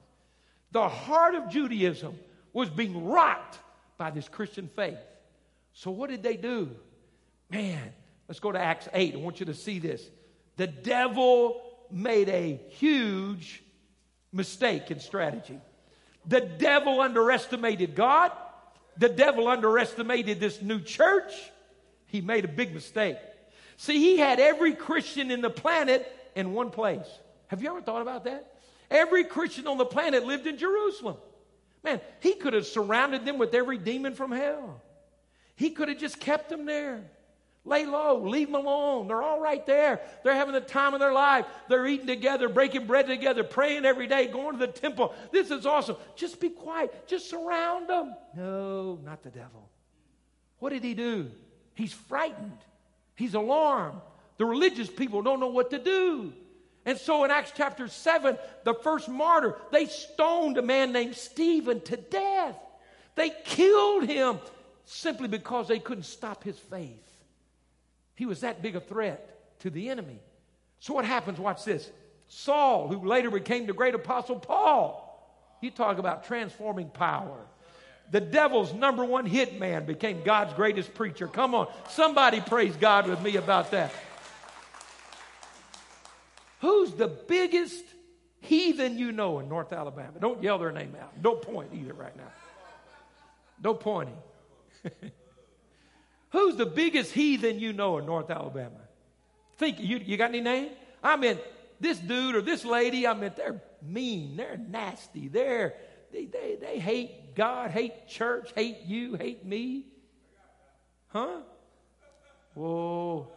[0.71, 2.17] The heart of Judaism
[2.53, 3.59] was being rocked
[3.97, 4.97] by this Christian faith.
[5.73, 6.69] So, what did they do?
[7.49, 7.93] Man,
[8.27, 9.13] let's go to Acts 8.
[9.13, 10.03] I want you to see this.
[10.57, 13.63] The devil made a huge
[14.31, 15.59] mistake in strategy.
[16.25, 18.31] The devil underestimated God.
[18.97, 21.33] The devil underestimated this new church.
[22.07, 23.17] He made a big mistake.
[23.77, 27.07] See, he had every Christian in the planet in one place.
[27.47, 28.53] Have you ever thought about that?
[28.91, 31.15] Every Christian on the planet lived in Jerusalem.
[31.83, 34.81] Man, he could have surrounded them with every demon from hell.
[35.55, 37.01] He could have just kept them there.
[37.63, 39.07] Lay low, leave them alone.
[39.07, 40.01] They're all right there.
[40.23, 41.45] They're having the time of their life.
[41.69, 45.13] They're eating together, breaking bread together, praying every day, going to the temple.
[45.31, 45.95] This is awesome.
[46.15, 47.07] Just be quiet.
[47.07, 48.15] Just surround them.
[48.35, 49.69] No, not the devil.
[50.57, 51.29] What did he do?
[51.75, 52.57] He's frightened.
[53.15, 54.01] He's alarmed.
[54.37, 56.33] The religious people don't know what to do.
[56.85, 61.81] And so in Acts chapter 7, the first martyr, they stoned a man named Stephen
[61.81, 62.55] to death.
[63.15, 64.39] They killed him
[64.85, 67.07] simply because they couldn't stop his faith.
[68.15, 70.19] He was that big a threat to the enemy.
[70.79, 71.39] So what happens?
[71.39, 71.89] Watch this.
[72.27, 75.07] Saul, who later became the great apostle Paul,
[75.61, 77.45] you talk about transforming power.
[78.09, 81.27] The devil's number one hit man became God's greatest preacher.
[81.27, 83.93] Come on, somebody praise God with me about that.
[86.61, 87.83] Who's the biggest
[88.39, 90.19] heathen you know in North Alabama?
[90.19, 91.21] Don't yell their name out.
[91.21, 92.31] Don't point either right now.
[93.63, 94.17] No pointing.
[96.29, 98.79] Who's the biggest heathen you know in North Alabama?
[99.57, 100.69] Think you, you got any name?
[101.03, 101.37] I mean,
[101.79, 105.73] this dude or this lady, I mean, they're mean, they're nasty, they're
[106.11, 109.85] they, they, they hate God, hate church, hate you, hate me.
[111.07, 111.41] Huh?
[112.53, 113.27] Whoa.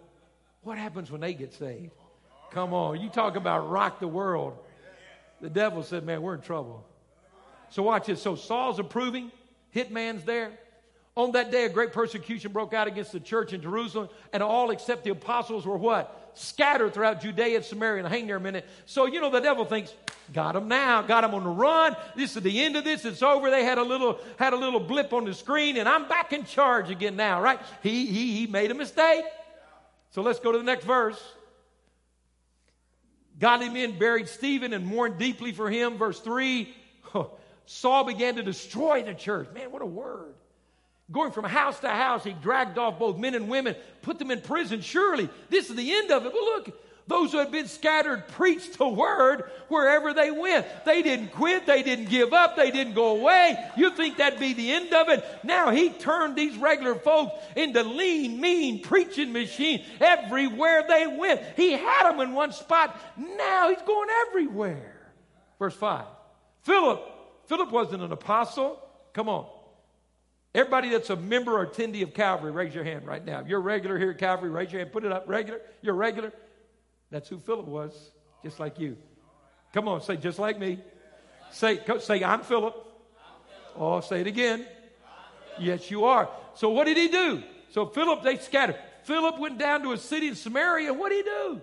[0.62, 1.92] What happens when they get saved?
[2.54, 3.00] Come on.
[3.00, 4.56] You talk about rock the world.
[5.40, 6.86] The devil said, man, we're in trouble.
[7.70, 8.22] So watch this.
[8.22, 9.32] So Saul's approving,
[9.74, 10.52] hitman's there.
[11.16, 14.70] On that day, a great persecution broke out against the church in Jerusalem, and all
[14.70, 16.30] except the apostles were what?
[16.34, 18.08] Scattered throughout Judea and Samaria.
[18.08, 18.66] Hang there a minute.
[18.86, 19.92] So, you know, the devil thinks,
[20.32, 21.96] got them now, got them on the run.
[22.16, 23.04] This is the end of this.
[23.04, 23.50] It's over.
[23.50, 26.44] They had a little, had a little blip on the screen, and I'm back in
[26.44, 27.60] charge again now, right?
[27.82, 29.24] He, he, he made a mistake.
[30.10, 31.20] So let's go to the next verse.
[33.38, 35.98] Godly men buried Stephen and mourned deeply for him.
[35.98, 36.74] Verse 3
[37.66, 39.48] Saul began to destroy the church.
[39.54, 40.34] Man, what a word.
[41.12, 44.40] Going from house to house, he dragged off both men and women, put them in
[44.40, 44.80] prison.
[44.80, 46.32] Surely this is the end of it.
[46.32, 50.66] But look, those who had been scattered preached the word wherever they went.
[50.86, 51.66] They didn't quit.
[51.66, 52.56] They didn't give up.
[52.56, 53.58] They didn't go away.
[53.76, 55.22] You think that'd be the end of it?
[55.42, 61.42] Now he turned these regular folks into lean, mean preaching machine everywhere they went.
[61.56, 62.98] He had them in one spot.
[63.18, 65.10] Now he's going everywhere.
[65.58, 66.06] Verse 5.
[66.62, 67.02] Philip.
[67.46, 68.80] Philip wasn't an apostle.
[69.12, 69.46] Come on.
[70.54, 73.40] Everybody that's a member or attendee of Calvary, raise your hand right now.
[73.40, 74.92] If you're regular here at Calvary, raise your hand.
[74.92, 75.28] Put it up.
[75.28, 75.60] Regular.
[75.82, 76.32] You're regular.
[77.10, 78.10] That's who Philip was,
[78.42, 78.96] just like you.
[79.72, 80.78] Come on, say just like me.
[81.50, 82.74] Say, say I'm Philip.
[83.76, 84.66] Oh, say it again.
[85.58, 86.28] Yes, you are.
[86.54, 87.42] So what did he do?
[87.70, 88.78] So Philip, they scattered.
[89.04, 90.92] Philip went down to a city in Samaria.
[90.92, 91.62] What did he do?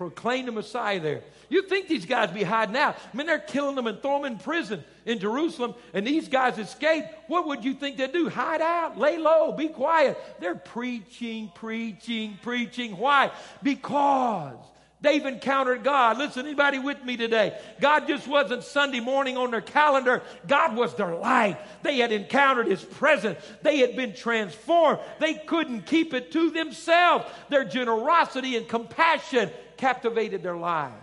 [0.00, 1.20] Proclaim the Messiah there.
[1.50, 2.96] You think these guys be hiding out?
[3.12, 6.56] I mean, they're killing them and throwing them in prison in Jerusalem, and these guys
[6.56, 7.04] escape.
[7.26, 8.30] What would you think they'd do?
[8.30, 10.16] Hide out, lay low, be quiet.
[10.40, 12.96] They're preaching, preaching, preaching.
[12.96, 13.30] Why?
[13.62, 14.56] Because
[15.02, 16.18] They've encountered God.
[16.18, 17.58] Listen, anybody with me today?
[17.80, 20.22] God just wasn't Sunday morning on their calendar.
[20.46, 21.56] God was their life.
[21.82, 23.38] They had encountered His presence.
[23.62, 24.98] They had been transformed.
[25.18, 27.24] They couldn't keep it to themselves.
[27.48, 30.94] Their generosity and compassion captivated their lives.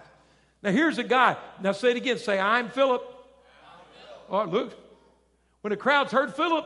[0.63, 1.35] Now, here's a guy.
[1.61, 2.19] Now, say it again.
[2.19, 3.03] Say, I'm Philip.
[4.29, 4.73] Oh, look.
[5.61, 6.65] When the crowds heard Philip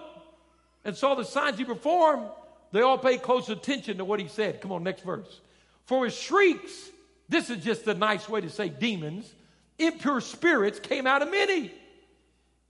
[0.85, 2.27] and saw the signs he performed,
[2.71, 4.61] they all paid close attention to what he said.
[4.61, 5.41] Come on, next verse.
[5.85, 6.89] For his shrieks,
[7.27, 9.33] this is just a nice way to say demons,
[9.79, 11.73] impure spirits came out of many.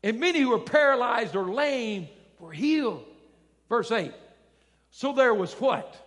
[0.04, 2.08] And many who were paralyzed or lame
[2.40, 3.04] were healed.
[3.70, 4.12] Verse 8.
[4.92, 6.01] So there was what?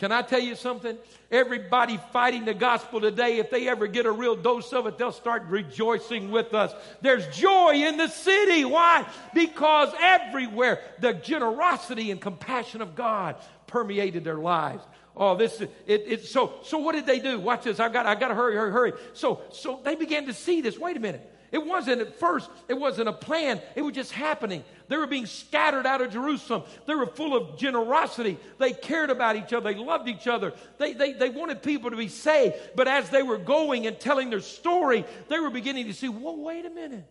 [0.00, 0.96] Can I tell you something?
[1.30, 5.12] Everybody fighting the gospel today, if they ever get a real dose of it, they'll
[5.12, 6.72] start rejoicing with us.
[7.02, 8.64] There's joy in the city.
[8.64, 9.06] Why?
[9.34, 13.36] Because everywhere the generosity and compassion of God
[13.66, 14.82] permeated their lives.
[15.14, 17.38] Oh, this it, it so so what did they do?
[17.38, 17.78] Watch this.
[17.78, 18.92] I've got I got to hurry, hurry, hurry.
[19.12, 20.78] So so they began to see this.
[20.78, 21.30] Wait a minute.
[21.52, 24.62] It wasn't at first, it wasn't a plan, it was just happening.
[24.88, 26.62] They were being scattered out of Jerusalem.
[26.86, 28.38] They were full of generosity.
[28.58, 30.52] They cared about each other, they loved each other.
[30.78, 32.54] They, they, they wanted people to be saved.
[32.76, 36.36] But as they were going and telling their story, they were beginning to see, whoa,
[36.36, 37.04] wait a minute.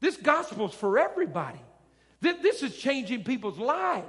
[0.00, 1.60] This gospel's for everybody.
[2.20, 4.06] This is changing people's lives.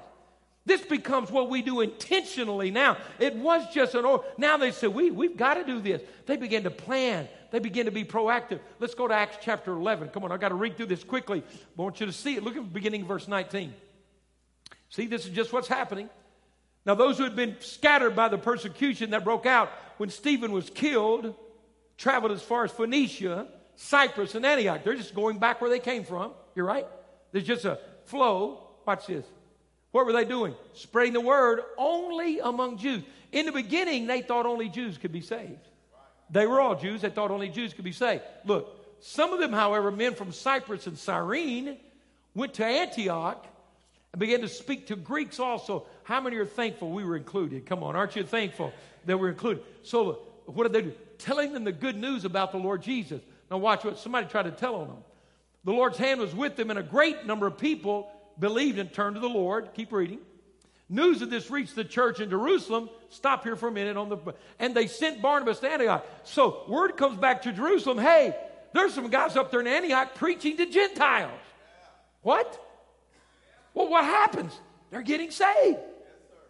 [0.65, 2.97] This becomes what we do intentionally now.
[3.19, 4.24] It was just an order.
[4.38, 6.02] Now they say, we, we've got to do this.
[6.28, 7.28] They begin to plan.
[7.50, 8.60] They begin to be proactive.
[8.80, 10.10] Let's go to Acts chapter 11.
[10.10, 11.43] Come on, I've got to read through this quickly.
[11.50, 12.43] I want you to see it.
[12.43, 13.74] Look at the beginning verse 19.
[14.89, 16.10] See, this is just what's happening.
[16.86, 20.69] Now, those who had been scattered by the persecution that broke out when Stephen was
[20.69, 21.36] killed
[21.97, 24.84] traveled as far as Phoenicia, Cyprus, and Antioch.
[24.84, 26.34] They're just going back where they came from.
[26.56, 26.88] You're right.
[27.32, 28.67] There's just a flow.
[28.86, 29.26] Watch this.
[29.91, 30.56] What were they doing?
[30.73, 33.04] Spreading the word only among Jews.
[33.32, 35.67] In the beginning, they thought only Jews could be saved.
[36.30, 37.01] They were all Jews.
[37.01, 38.23] They thought only Jews could be saved.
[38.45, 41.77] Look, some of them, however, men from Cyprus and Cyrene,
[42.34, 43.45] went to Antioch
[44.13, 45.86] and began to speak to Greeks also.
[46.04, 47.65] How many are thankful we were included?
[47.65, 48.73] Come on, aren't you thankful
[49.06, 49.63] that we're included?
[49.84, 50.93] So, what did they do?
[51.17, 53.21] Telling them the good news about the Lord Jesus.
[53.49, 54.97] Now, watch what somebody tried to tell on them.
[55.63, 59.15] The Lord's hand was with them, and a great number of people believed and turned
[59.15, 59.69] to the Lord.
[59.73, 60.19] Keep reading.
[60.89, 62.89] News of this reached the church in Jerusalem.
[63.10, 64.17] Stop here for a minute on the
[64.60, 66.06] and they sent Barnabas to Antioch.
[66.25, 68.36] So word comes back to Jerusalem, hey,
[68.73, 71.39] there's some guys up there in Antioch preaching to Gentiles.
[72.23, 72.60] What?
[73.73, 74.54] Well, what happens?
[74.89, 75.80] They're getting saved.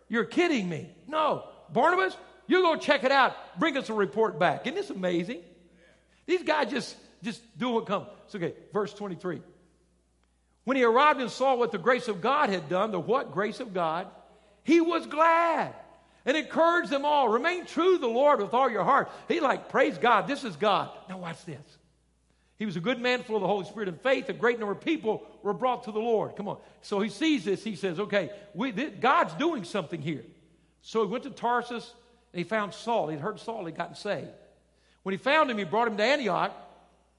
[0.10, 0.90] You're kidding me.
[1.08, 1.44] No.
[1.72, 3.36] Barnabas, you go check it out.
[3.60, 4.66] Bring us a report back.
[4.66, 5.42] Isn't this amazing?
[6.26, 8.08] These guys just just do what comes.
[8.26, 8.54] It's okay.
[8.74, 9.42] Verse 23.
[10.64, 13.60] When he arrived and saw what the grace of God had done, the what grace
[13.60, 14.08] of God,
[14.64, 15.74] he was glad
[16.26, 17.30] and encouraged them all.
[17.30, 19.12] Remain true to the Lord with all your heart.
[19.28, 20.90] He like, praise God, this is God.
[21.10, 21.78] Now watch this.
[22.60, 24.30] He was a good man, full of the Holy Spirit and faith.
[24.30, 26.36] A great number of people were brought to the Lord.
[26.36, 26.58] Come on.
[26.84, 27.64] So he sees this.
[27.64, 30.24] He says, okay, we, this, God's doing something here.
[30.84, 31.92] So he went to Tarsus
[32.34, 33.08] and he found Saul.
[33.08, 34.30] He'd heard Saul, he'd gotten saved.
[35.02, 36.54] When he found him, he brought him to Antioch.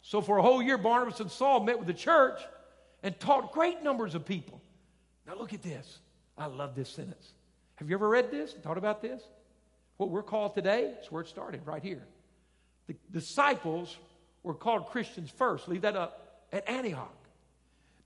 [0.02, 2.40] So for a whole year, Barnabas and Saul met with the church
[3.02, 4.60] and taught great numbers of people.
[5.26, 5.98] Now look at this.
[6.36, 7.32] I love this sentence.
[7.76, 9.22] Have you ever read this and thought about this?
[9.96, 12.02] What we're called today, is where it started, right here.
[12.86, 13.96] The disciples
[14.42, 15.68] were called Christians first.
[15.68, 17.14] Leave that up at Antioch.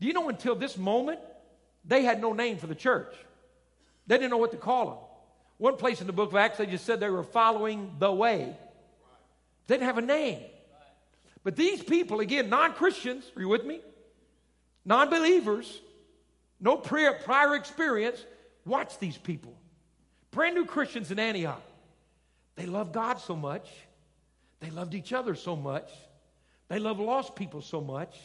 [0.01, 1.21] Do you know until this moment,
[1.85, 3.15] they had no name for the church?
[4.07, 4.99] They didn't know what to call them.
[5.59, 8.55] One place in the book of Acts, they just said they were following the way.
[9.67, 10.41] They didn't have a name.
[11.43, 13.81] But these people, again, non Christians, are you with me?
[14.87, 15.81] Non believers,
[16.61, 18.25] no prior, experience,
[18.65, 19.55] watch these people.
[20.31, 21.61] Brand new Christians in Antioch.
[22.55, 23.69] They loved God so much.
[24.61, 25.91] They loved each other so much.
[26.69, 28.17] They loved lost people so much.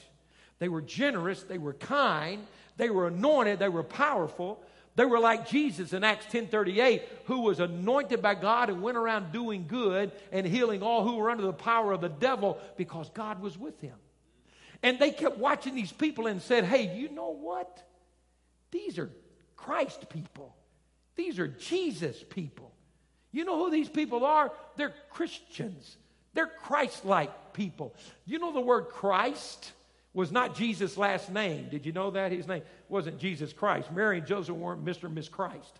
[0.59, 1.41] They were generous.
[1.43, 2.45] They were kind.
[2.77, 3.57] They were anointed.
[3.57, 4.63] They were powerful.
[4.95, 9.31] They were like Jesus in Acts 10:38, who was anointed by God and went around
[9.31, 13.41] doing good and healing all who were under the power of the devil because God
[13.41, 13.95] was with him.
[14.83, 17.83] And they kept watching these people and said, "Hey, you know what?
[18.71, 19.09] These are
[19.55, 20.55] Christ people.
[21.15, 22.73] These are Jesus people.
[23.31, 24.51] You know who these people are?
[24.75, 25.97] They're Christians.
[26.33, 27.93] They're Christ like people.
[28.25, 29.71] You know the word Christ
[30.13, 31.67] was not Jesus' last name.
[31.69, 32.31] Did you know that?
[32.31, 33.91] His name wasn't Jesus Christ.
[33.91, 35.03] Mary and Joseph weren't Mr.
[35.03, 35.79] and Miss Christ.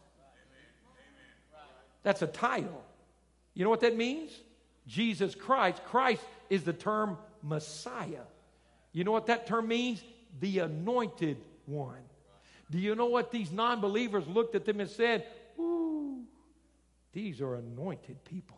[2.04, 2.84] That's a title.
[3.54, 4.32] You know what that means?
[4.88, 5.82] Jesus Christ.
[5.86, 8.24] Christ is the term Messiah.
[8.93, 10.04] You know what that term means?
[10.39, 12.01] The anointed one.
[12.69, 15.25] Do you know what these non believers looked at them and said?
[15.60, 16.21] Ooh,
[17.13, 18.58] these are anointed people.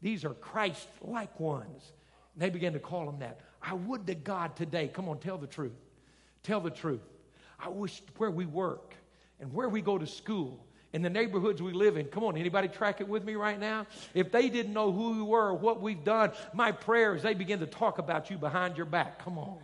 [0.00, 1.92] These are Christ like ones.
[2.34, 3.40] And they began to call them that.
[3.62, 5.72] I would to God today, come on, tell the truth.
[6.42, 7.00] Tell the truth.
[7.58, 8.94] I wish where we work
[9.40, 12.06] and where we go to school in the neighborhoods we live in.
[12.06, 13.86] Come on, anybody track it with me right now?
[14.14, 17.34] If they didn't know who we were or what we've done, my prayer is they
[17.34, 19.22] begin to talk about you behind your back.
[19.22, 19.58] Come on.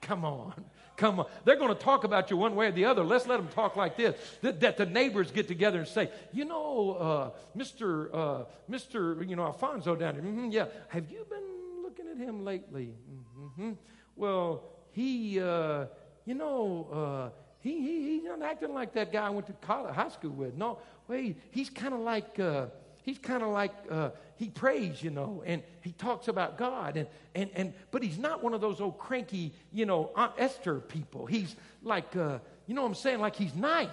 [0.00, 0.54] Come on.
[0.96, 1.26] Come on.
[1.44, 3.04] They're going to talk about you one way or the other.
[3.04, 4.16] Let's let them talk like this.
[4.40, 8.08] That, that the neighbors get together and say, you know, uh, Mr.
[8.14, 9.28] Uh, Mr.
[9.28, 10.22] You know, Alfonso down there.
[10.22, 10.66] Mm-hmm, yeah.
[10.88, 12.94] Have you been looking at him lately?
[13.38, 13.72] Mm-hmm.
[14.14, 15.84] Well, he, uh,
[16.24, 19.94] you know, uh, he, he, he's not acting like that guy I went to college,
[19.94, 20.56] high school with.
[20.56, 22.66] No, wait, he's kind of like, uh,
[23.02, 27.08] he's kind of like uh, he prays, you know, and he talks about God, and
[27.34, 31.26] and and but he's not one of those old cranky, you know, Aunt Esther people.
[31.26, 33.88] He's like, uh, you know, what I'm saying, like he's nice,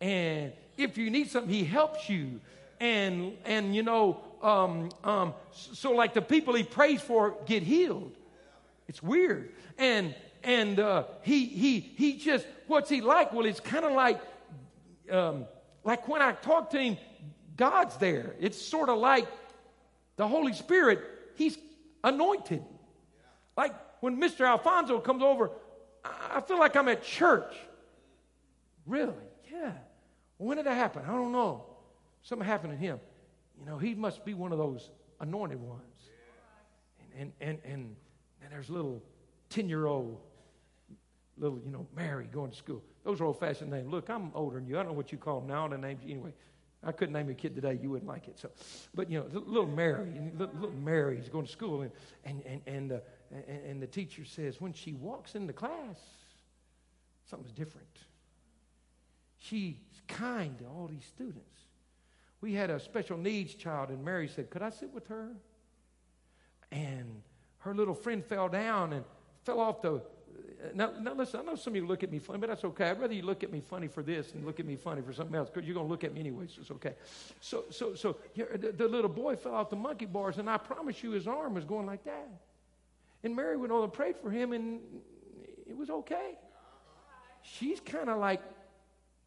[0.00, 2.40] and if you need something, he helps you,
[2.80, 8.12] and and you know, um, um, so like the people he prays for get healed.
[8.88, 13.32] It's weird, and and uh, he he he just what's he like?
[13.32, 14.20] Well, it's kind of like.
[15.10, 15.46] Um,
[15.84, 16.98] like when I talk to him,
[17.56, 18.34] God's there.
[18.40, 19.26] It's sort of like
[20.16, 21.00] the Holy Spirit,
[21.34, 21.56] He's
[22.04, 22.62] anointed.
[23.56, 24.46] Like when Mr.
[24.46, 25.50] Alfonso comes over,
[26.04, 27.54] I feel like I'm at church.
[28.86, 29.14] Really?
[29.50, 29.72] Yeah.
[30.36, 31.04] When did that happen?
[31.06, 31.64] I don't know.
[32.22, 33.00] Something happened to him.
[33.58, 35.82] You know, he must be one of those anointed ones.
[37.18, 37.96] And and and, and,
[38.42, 39.02] and there's little
[39.50, 40.20] 10 year old
[41.40, 42.82] little, you know, Mary going to school.
[43.04, 43.90] Those are old fashioned names.
[43.90, 44.76] Look, I'm older than you.
[44.76, 45.68] I don't know what you call them now.
[45.68, 46.32] The names anyway.
[46.84, 47.78] I couldn't name a kid today.
[47.82, 48.38] You wouldn't like it.
[48.38, 48.50] So,
[48.94, 51.90] but you know, little Mary, little Mary's going to school, and
[52.24, 52.98] and and and, uh,
[53.32, 55.98] and, and the teacher says when she walks into class,
[57.28, 57.88] something's different.
[59.38, 59.74] She's
[60.06, 61.42] kind to all these students.
[62.40, 65.32] We had a special needs child, and Mary said, "Could I sit with her?"
[66.70, 67.22] And
[67.58, 69.04] her little friend fell down and
[69.42, 70.00] fell off the
[70.60, 72.64] Uh, now, now listen, I know some of you look at me funny, but that's
[72.64, 72.90] okay.
[72.90, 75.12] I'd rather you look at me funny for this and look at me funny for
[75.12, 76.94] something else because you're going to look at me anyway, so it's okay.
[77.40, 80.56] So, so, so uh, the, the, little boy fell off the monkey bars, and I
[80.56, 82.28] promise you his arm was going like that.
[83.22, 84.80] And Mary went over and prayed for him, and
[85.68, 86.34] it was okay.
[87.42, 88.42] She's kind of like,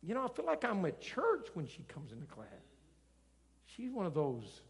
[0.04, 2.48] you know, I feel like I'm at church when she comes into class.
[3.66, 4.62] She's one of those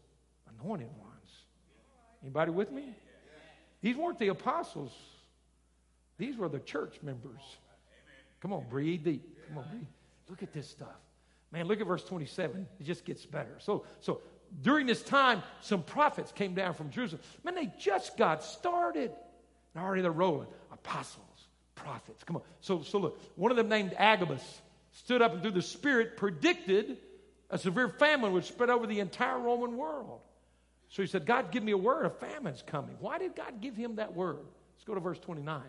[0.60, 1.30] anointed ones.
[2.22, 2.94] Anybody with me?
[3.80, 4.92] These weren't the apostles.
[6.22, 7.40] These were the church members.
[8.40, 9.28] Come on, breathe deep.
[9.48, 9.86] Come on, breathe.
[10.30, 10.94] Look at this stuff.
[11.50, 12.64] Man, look at verse 27.
[12.78, 13.56] It just gets better.
[13.58, 14.20] So, so
[14.62, 17.22] during this time, some prophets came down from Jerusalem.
[17.42, 19.10] Man, they just got started.
[19.74, 20.46] And already they're rolling.
[20.72, 22.22] Apostles, prophets.
[22.22, 22.42] Come on.
[22.60, 24.62] So, so look, one of them named Agabus
[24.92, 26.98] stood up and through the Spirit predicted
[27.50, 30.20] a severe famine would spread over the entire Roman world.
[30.88, 32.06] So he said, God, give me a word.
[32.06, 32.94] A famine's coming.
[33.00, 34.38] Why did God give him that word?
[34.76, 35.62] Let's go to verse 29.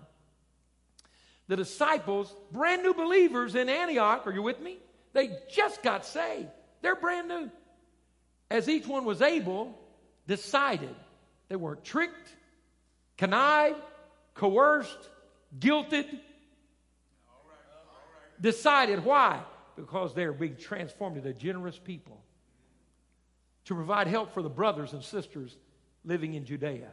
[1.48, 4.78] The disciples, brand new believers in Antioch, are you with me?
[5.12, 6.50] They just got saved.
[6.82, 7.52] They're brand new.
[8.50, 9.78] As each one was able,
[10.28, 10.96] decided.
[11.50, 12.36] They weren't tricked,
[13.18, 13.82] connived,
[14.34, 15.10] coerced,
[15.60, 16.20] guilted.
[18.40, 19.04] Decided.
[19.04, 19.42] Why?
[19.76, 22.22] Because they're being transformed into generous people
[23.66, 25.58] to provide help for the brothers and sisters
[26.04, 26.90] living in Judea.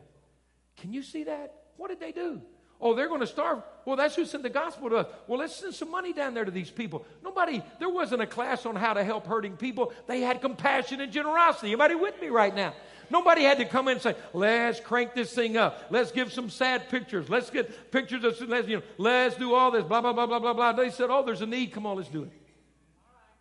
[0.77, 1.55] Can you see that?
[1.77, 2.41] What did they do?
[2.81, 3.63] Oh, they're going to starve.
[3.85, 5.07] Well, that's who sent the gospel to us.
[5.27, 7.05] Well, let's send some money down there to these people.
[7.23, 9.93] Nobody, there wasn't a class on how to help hurting people.
[10.07, 11.69] They had compassion and generosity.
[11.69, 12.75] Anybody with me right now?
[13.11, 15.87] Nobody had to come in and say, let's crank this thing up.
[15.91, 17.29] Let's give some sad pictures.
[17.29, 20.39] Let's get pictures of, let's, you know, let's do all this, blah, blah, blah, blah,
[20.39, 20.73] blah, blah.
[20.73, 21.73] They said, oh, there's a need.
[21.73, 22.31] Come on, let's do it.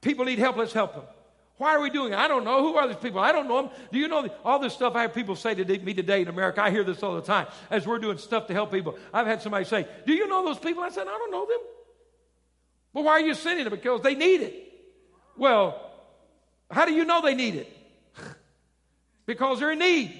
[0.01, 0.57] People need help.
[0.57, 1.03] Let's help them.
[1.59, 2.15] Why are we doing it?
[2.17, 2.61] I don't know.
[2.61, 3.19] Who are these people?
[3.19, 3.71] I don't know them.
[3.91, 6.63] Do you know all this stuff I have people say to me today in America?
[6.63, 8.97] I hear this all the time as we're doing stuff to help people.
[9.13, 10.81] I've had somebody say, Do you know those people?
[10.81, 11.59] I said, I don't know them.
[12.93, 13.73] But why are you sending them?
[13.73, 14.71] Because they need it.
[15.35, 15.91] Well,
[16.71, 17.77] how do you know they need it?
[19.25, 20.15] because they're in need.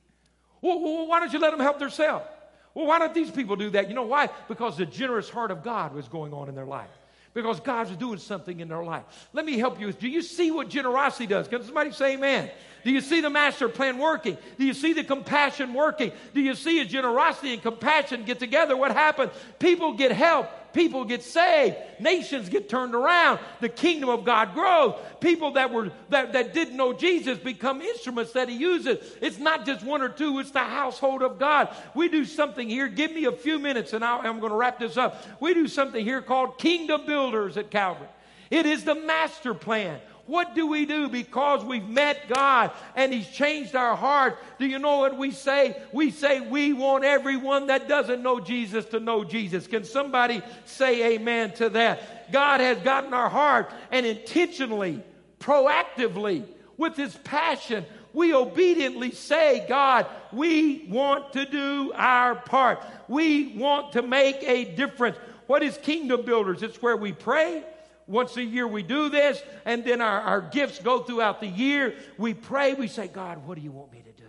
[0.60, 2.26] well, why don't you let them help themselves?
[2.74, 3.88] Well, why don't these people do that?
[3.88, 4.30] You know why?
[4.48, 6.90] Because the generous heart of God was going on in their life
[7.34, 9.04] because God's doing something in their life.
[9.32, 9.92] Let me help you.
[9.92, 11.48] Do you see what generosity does?
[11.48, 12.50] Can somebody say amen?
[12.84, 14.36] Do you see the master plan working?
[14.58, 16.12] Do you see the compassion working?
[16.34, 18.76] Do you see a generosity and compassion get together?
[18.76, 19.30] What happens?
[19.58, 24.94] People get help people get saved, nations get turned around, the kingdom of God grows.
[25.20, 29.16] People that were that, that didn't know Jesus become instruments that he uses.
[29.20, 31.74] It's not just one or two, it's the household of God.
[31.94, 32.88] We do something here.
[32.88, 35.22] Give me a few minutes and i I'm going to wrap this up.
[35.40, 38.08] We do something here called kingdom builders at Calvary.
[38.50, 39.98] It is the master plan.
[40.26, 44.38] What do we do because we've met God and He's changed our heart?
[44.58, 45.76] Do you know what we say?
[45.92, 49.66] We say we want everyone that doesn't know Jesus to know Jesus.
[49.66, 52.30] Can somebody say amen to that?
[52.32, 55.02] God has gotten our heart and intentionally,
[55.40, 56.44] proactively,
[56.76, 62.84] with His passion, we obediently say, God, we want to do our part.
[63.08, 65.16] We want to make a difference.
[65.46, 66.62] What is kingdom builders?
[66.62, 67.64] It's where we pray,
[68.06, 71.94] once a year we do this, and then our, our gifts go throughout the year.
[72.18, 74.28] We pray, we say, God, what do you want me to do?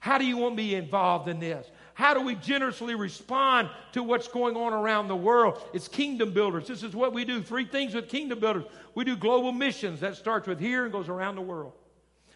[0.00, 1.64] How do you want me involved in this?
[1.94, 5.62] How do we generously respond to what's going on around the world?
[5.72, 6.66] It's kingdom builders.
[6.66, 7.42] This is what we do.
[7.42, 8.64] Three things with kingdom builders.
[8.94, 10.00] We do global missions.
[10.00, 11.74] That starts with here and goes around the world.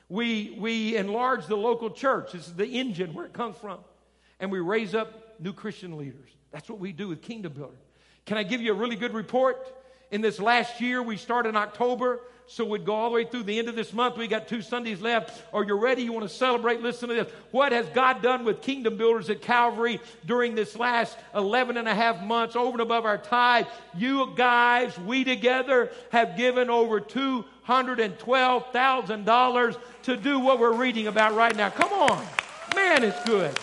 [0.09, 2.33] We, we enlarge the local church.
[2.33, 3.81] This is the engine where it comes from.
[4.39, 6.29] And we raise up new Christian leaders.
[6.53, 7.81] That's what we do with kingdom builders.
[8.27, 9.67] Can I give you a really good report?
[10.11, 11.01] In this last year.
[11.03, 13.93] We start in October, so we'd go all the way through the end of this
[13.93, 14.17] month.
[14.17, 15.43] We got two Sundays left.
[15.53, 16.03] Are you ready?
[16.03, 16.81] You want to celebrate?
[16.81, 17.27] Listen to this.
[17.51, 21.95] What has God done with Kingdom Builders at Calvary during this last 11 and a
[21.95, 23.67] half months over and above our tithe?
[23.97, 31.57] You guys, we together have given over $212,000 to do what we're reading about right
[31.57, 31.71] now.
[31.71, 32.25] Come on.
[32.75, 33.59] Man, it's good.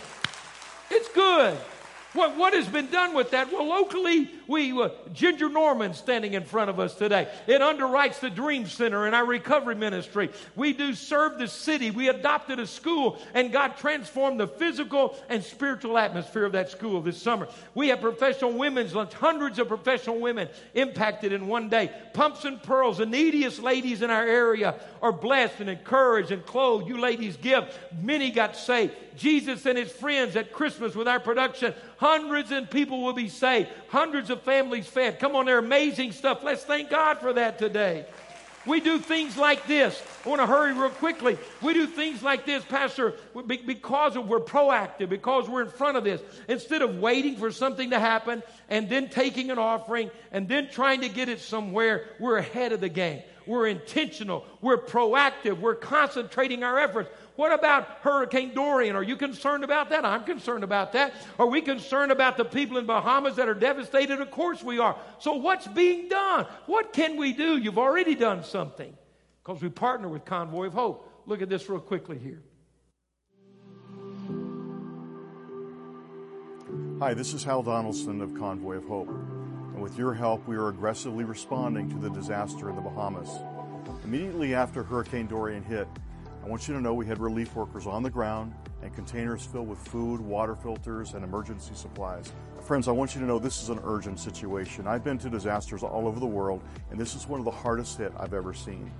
[0.89, 1.57] It's good.
[2.13, 3.51] What, what has been done with that?
[3.51, 7.27] Well, locally, we uh, Ginger Norman standing in front of us today.
[7.47, 10.29] It underwrites the Dream Center and our recovery ministry.
[10.55, 11.91] We do serve the city.
[11.91, 17.01] We adopted a school, and God transformed the physical and spiritual atmosphere of that school
[17.01, 17.47] this summer.
[17.75, 21.91] We have professional women's lunch, hundreds of professional women impacted in one day.
[22.13, 26.87] Pumps and pearls, the neediest ladies in our area are blessed and encouraged and clothed.
[26.87, 27.65] You ladies give.
[28.01, 28.93] Many got saved.
[29.15, 31.73] Jesus and his friends at Christmas with our production.
[31.97, 33.69] Hundreds of people will be saved.
[33.89, 35.19] Hundreds of families fed.
[35.19, 36.43] Come on, they're amazing stuff.
[36.43, 38.05] Let's thank God for that today.
[38.65, 40.01] We do things like this.
[40.25, 41.37] I want to hurry real quickly.
[41.61, 43.13] We do things like this, Pastor,
[43.45, 46.21] because of we're proactive, because we're in front of this.
[46.47, 51.01] Instead of waiting for something to happen and then taking an offering and then trying
[51.01, 53.21] to get it somewhere, we're ahead of the game.
[53.45, 54.45] We're intentional.
[54.61, 55.59] We're proactive.
[55.59, 57.09] We're concentrating our efforts.
[57.35, 58.95] What about Hurricane Dorian?
[58.95, 60.05] Are you concerned about that?
[60.05, 61.13] I'm concerned about that.
[61.39, 64.21] Are we concerned about the people in Bahamas that are devastated?
[64.21, 64.95] Of course we are.
[65.19, 66.45] So what's being done?
[66.67, 67.57] What can we do?
[67.57, 68.95] You've already done something
[69.43, 71.09] because we partner with Convoy of Hope.
[71.25, 72.43] Look at this real quickly here.
[76.99, 79.09] Hi, this is Hal Donaldson of Convoy of Hope.
[79.09, 83.29] And with your help, we are aggressively responding to the disaster in the Bahamas.
[84.03, 85.87] Immediately after Hurricane Dorian hit,
[86.43, 89.69] I want you to know we had relief workers on the ground and containers filled
[89.69, 92.33] with food, water filters, and emergency supplies.
[92.59, 94.85] Friends, I want you to know this is an urgent situation.
[94.85, 97.97] I've been to disasters all over the world, and this is one of the hardest
[97.97, 98.91] hit I've ever seen.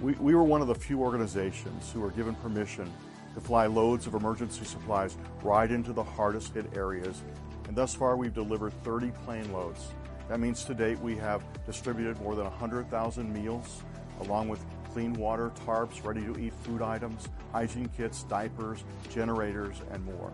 [0.00, 2.92] We, we were one of the few organizations who were given permission
[3.34, 7.22] to fly loads of emergency supplies right into the hardest hit areas.
[7.68, 9.92] And thus far, we've delivered 30 plane loads.
[10.28, 13.82] That means to date, we have distributed more than 100,000 meals,
[14.20, 20.04] along with clean water, tarps, ready to eat food items, hygiene kits, diapers, generators, and
[20.04, 20.32] more.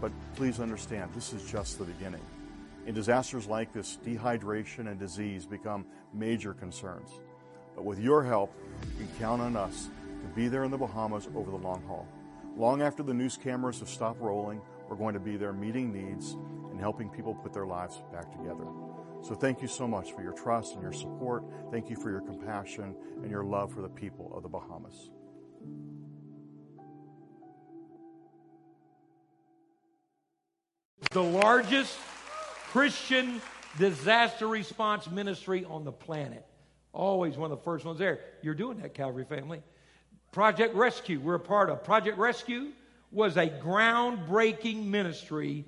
[0.00, 2.20] But please understand, this is just the beginning.
[2.86, 7.08] In disasters like this, dehydration and disease become major concerns.
[7.74, 8.54] But with your help,
[8.98, 9.88] you can count on us
[10.20, 12.06] to be there in the Bahamas over the long haul.
[12.56, 16.36] Long after the news cameras have stopped rolling, we're going to be there meeting needs
[16.70, 18.66] and helping people put their lives back together.
[19.24, 21.44] So thank you so much for your trust and your support.
[21.72, 25.08] Thank you for your compassion and your love for the people of the Bahamas.
[31.12, 31.96] The largest
[32.68, 33.40] Christian
[33.78, 36.44] disaster response ministry on the planet.
[36.92, 38.20] Always one of the first ones there.
[38.42, 39.62] You're doing that, Calvary family.
[40.32, 41.82] Project Rescue, we're a part of.
[41.82, 42.72] Project Rescue
[43.10, 45.64] was a groundbreaking ministry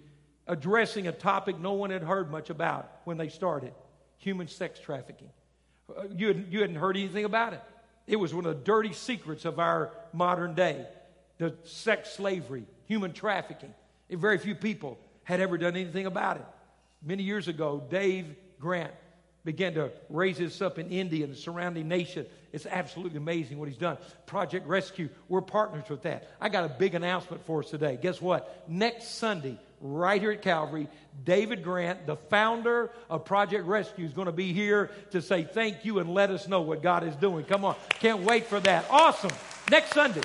[0.46, 3.72] addressing a topic no one had heard much about when they started
[4.18, 5.30] human sex trafficking.
[5.88, 7.62] Uh, you, had, you hadn't heard anything about it.
[8.06, 10.86] It was one of the dirty secrets of our modern day
[11.38, 13.74] the sex slavery, human trafficking.
[14.08, 16.46] And very few people had ever done anything about it.
[17.02, 18.92] Many years ago, Dave Grant
[19.44, 22.26] began to raise this up in India and the surrounding nation.
[22.52, 23.98] It's absolutely amazing what he's done.
[24.24, 26.30] Project Rescue, we're partners with that.
[26.40, 27.98] I got a big announcement for us today.
[28.00, 28.64] Guess what?
[28.66, 30.88] Next Sunday, right here at Calvary,
[31.24, 35.84] David Grant, the founder of Project Rescue, is going to be here to say thank
[35.84, 37.44] you and let us know what God is doing.
[37.44, 37.76] Come on.
[38.00, 38.86] Can't wait for that.
[38.90, 39.32] Awesome.
[39.70, 40.22] Next Sunday.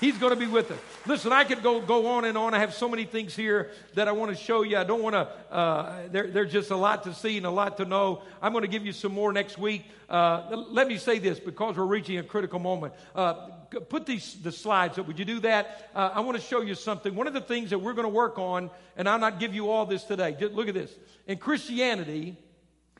[0.00, 0.78] He's going to be with us.
[1.06, 2.54] Listen, I could go, go on and on.
[2.54, 4.76] I have so many things here that I want to show you.
[4.76, 7.78] I don't want to, uh, there, there's just a lot to see and a lot
[7.78, 8.22] to know.
[8.40, 9.84] I'm going to give you some more next week.
[10.08, 12.94] Uh, let me say this because we're reaching a critical moment.
[13.12, 15.06] Uh, put these the slides up.
[15.06, 15.90] Would you do that?
[15.94, 17.14] Uh, I want to show you something.
[17.14, 19.70] One of the things that we're going to work on, and I'll not give you
[19.70, 20.36] all this today.
[20.38, 20.92] Just look at this.
[21.26, 22.36] In Christianity,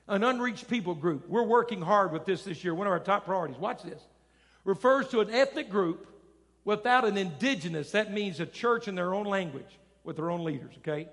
[0.06, 2.74] an unreached people group, we're working hard with this this year.
[2.74, 3.58] One of our top priorities.
[3.58, 4.00] Watch this.
[4.64, 6.06] Refers to an ethnic group
[6.64, 10.74] without an indigenous, that means a church in their own language with their own leaders,
[10.78, 11.08] okay?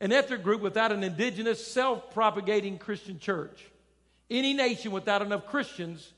[0.00, 3.64] An ethnic group without an indigenous, self propagating Christian church.
[4.30, 6.12] Any nation without enough Christians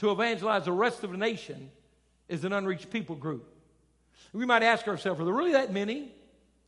[0.00, 1.70] to evangelize the rest of the nation
[2.26, 3.46] is an unreached people group.
[4.32, 6.10] We might ask ourselves, are there really that many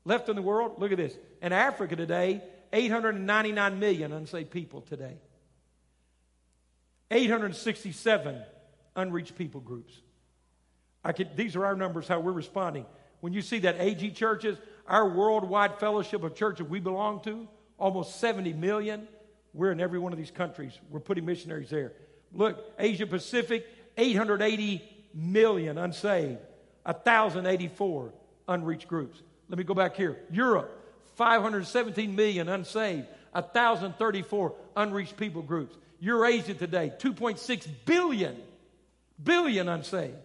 [0.04, 0.74] left in the world?
[0.78, 1.16] Look at this.
[1.40, 2.42] In Africa today,
[2.74, 5.16] 899 million unsaved people today.
[7.10, 8.42] 867
[8.96, 9.94] unreached people groups.
[11.02, 12.84] I could, these are our numbers, how we're responding.
[13.20, 18.20] When you see that AG churches, our worldwide fellowship of churches we belong to, almost
[18.20, 19.08] 70 million,
[19.54, 20.78] we're in every one of these countries.
[20.90, 21.92] We're putting missionaries there.
[22.34, 23.66] Look, Asia Pacific,
[23.96, 24.82] 880
[25.14, 26.38] million unsaved,
[26.84, 28.12] 1,084
[28.48, 29.20] unreached groups.
[29.48, 30.18] Let me go back here.
[30.30, 30.70] Europe,
[31.16, 35.76] 517 million unsaved, 1,034 unreached people groups.
[36.00, 38.36] Eurasia today, 2.6 billion,
[39.22, 40.16] billion unsaved.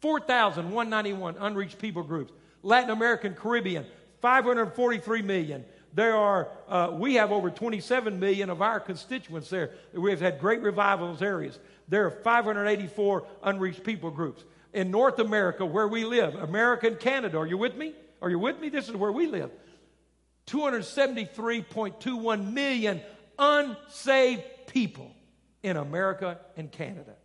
[0.00, 2.32] 4,191 unreached people groups.
[2.62, 3.86] Latin American, Caribbean,
[4.22, 5.64] 543 million.
[5.92, 9.72] There are, uh, we have over 27 million of our constituents there.
[9.92, 11.58] We've had great revival in those areas.
[11.88, 14.44] There are 584 unreached people groups.
[14.72, 17.92] In North America, where we live, America and Canada, are you with me?
[18.22, 18.68] Are you with me?
[18.68, 19.50] This is where we live.
[20.46, 23.00] 273.21 million
[23.38, 25.10] unsaved people
[25.62, 27.16] in America and Canada.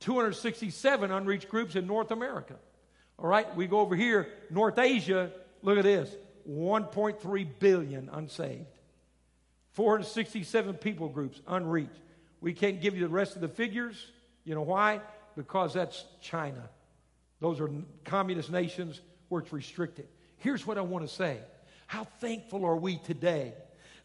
[0.00, 2.56] 267 unreached groups in North America.
[3.18, 5.30] All right, we go over here, North Asia,
[5.62, 6.14] look at this
[6.48, 8.66] 1.3 billion unsaved,
[9.72, 11.90] 467 people groups unreached.
[12.40, 14.06] We can't give you the rest of the figures.
[14.44, 15.00] You know why?
[15.36, 16.68] Because that's China.
[17.40, 17.70] Those are
[18.04, 20.06] communist nations where it's restricted.
[20.38, 21.38] Here's what I want to say
[21.86, 23.52] How thankful are we today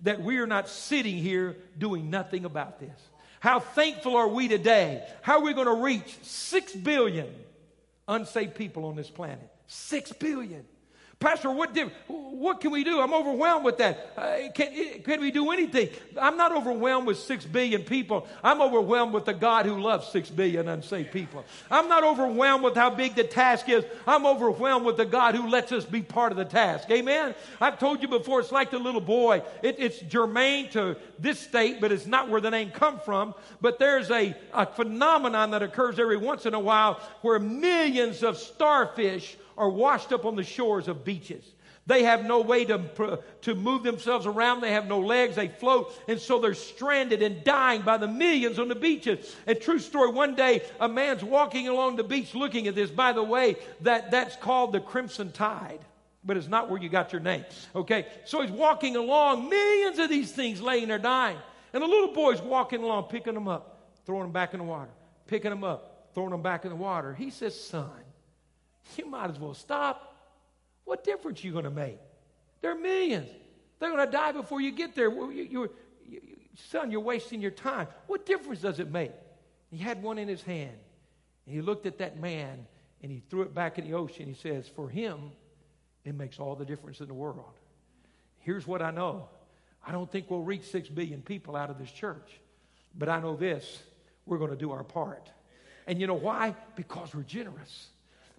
[0.02, 3.00] that we are not sitting here doing nothing about this?
[3.40, 5.04] How thankful are we today?
[5.22, 7.34] How are we going to reach 6 billion
[8.08, 9.50] unsaved people on this planet?
[9.68, 10.66] 6 billion.
[11.22, 13.00] Pastor, what, did, what can we do?
[13.00, 14.12] I'm overwhelmed with that.
[14.18, 15.90] Uh, can, can we do anything?
[16.20, 18.28] I'm not overwhelmed with six billion people.
[18.44, 21.46] I'm overwhelmed with the God who loves six billion unsaved people.
[21.70, 23.86] I'm not overwhelmed with how big the task is.
[24.08, 26.90] I'm overwhelmed with the God who lets us be part of the task.
[26.90, 27.36] Amen?
[27.62, 29.44] I've told you before, it's like the little boy.
[29.62, 33.36] It, it's germane to this state, but it's not where the name come from.
[33.62, 38.40] But there's a, a phenomenon that occurs every once in a while where millions of
[38.40, 41.46] starfish are washed up on the shores of beaches.
[41.88, 44.62] They have no way to, to move themselves around.
[44.62, 45.36] They have no legs.
[45.36, 45.94] They float.
[46.08, 49.36] And so they're stranded and dying by the millions on the beaches.
[49.48, 52.92] And true story, one day a man's walking along the beach looking at this.
[52.92, 55.80] By the way, that, that's called the Crimson Tide.
[56.24, 57.46] But it's not where you got your name.
[57.76, 58.06] Okay?
[58.26, 61.38] So he's walking along, millions of these things laying there dying.
[61.74, 64.92] And a little boy's walking along, picking them up, throwing them back in the water,
[65.26, 67.16] picking them up, throwing them back in the water.
[67.16, 67.90] He says, Son,
[68.98, 70.16] you might as well stop.
[70.86, 72.00] What difference are you going to make?
[72.62, 73.30] There are millions.
[73.80, 75.10] They're going to die before you get there.
[75.10, 75.70] You, you,
[76.70, 77.88] son, you're wasting your time.
[78.08, 79.12] What difference does it make?
[79.70, 80.78] He had one in his hand,
[81.46, 82.68] and he looked at that man,
[83.02, 84.28] and he threw it back in the ocean.
[84.28, 85.32] He says, For him,
[86.04, 87.54] it makes all the difference in the world.
[88.40, 89.28] Here's what I know
[89.86, 92.40] I don't think we'll reach six billion people out of this church,
[92.98, 93.82] but I know this
[94.26, 95.32] we're going to do our part.
[95.88, 96.56] And you know why?
[96.76, 97.88] Because we're generous,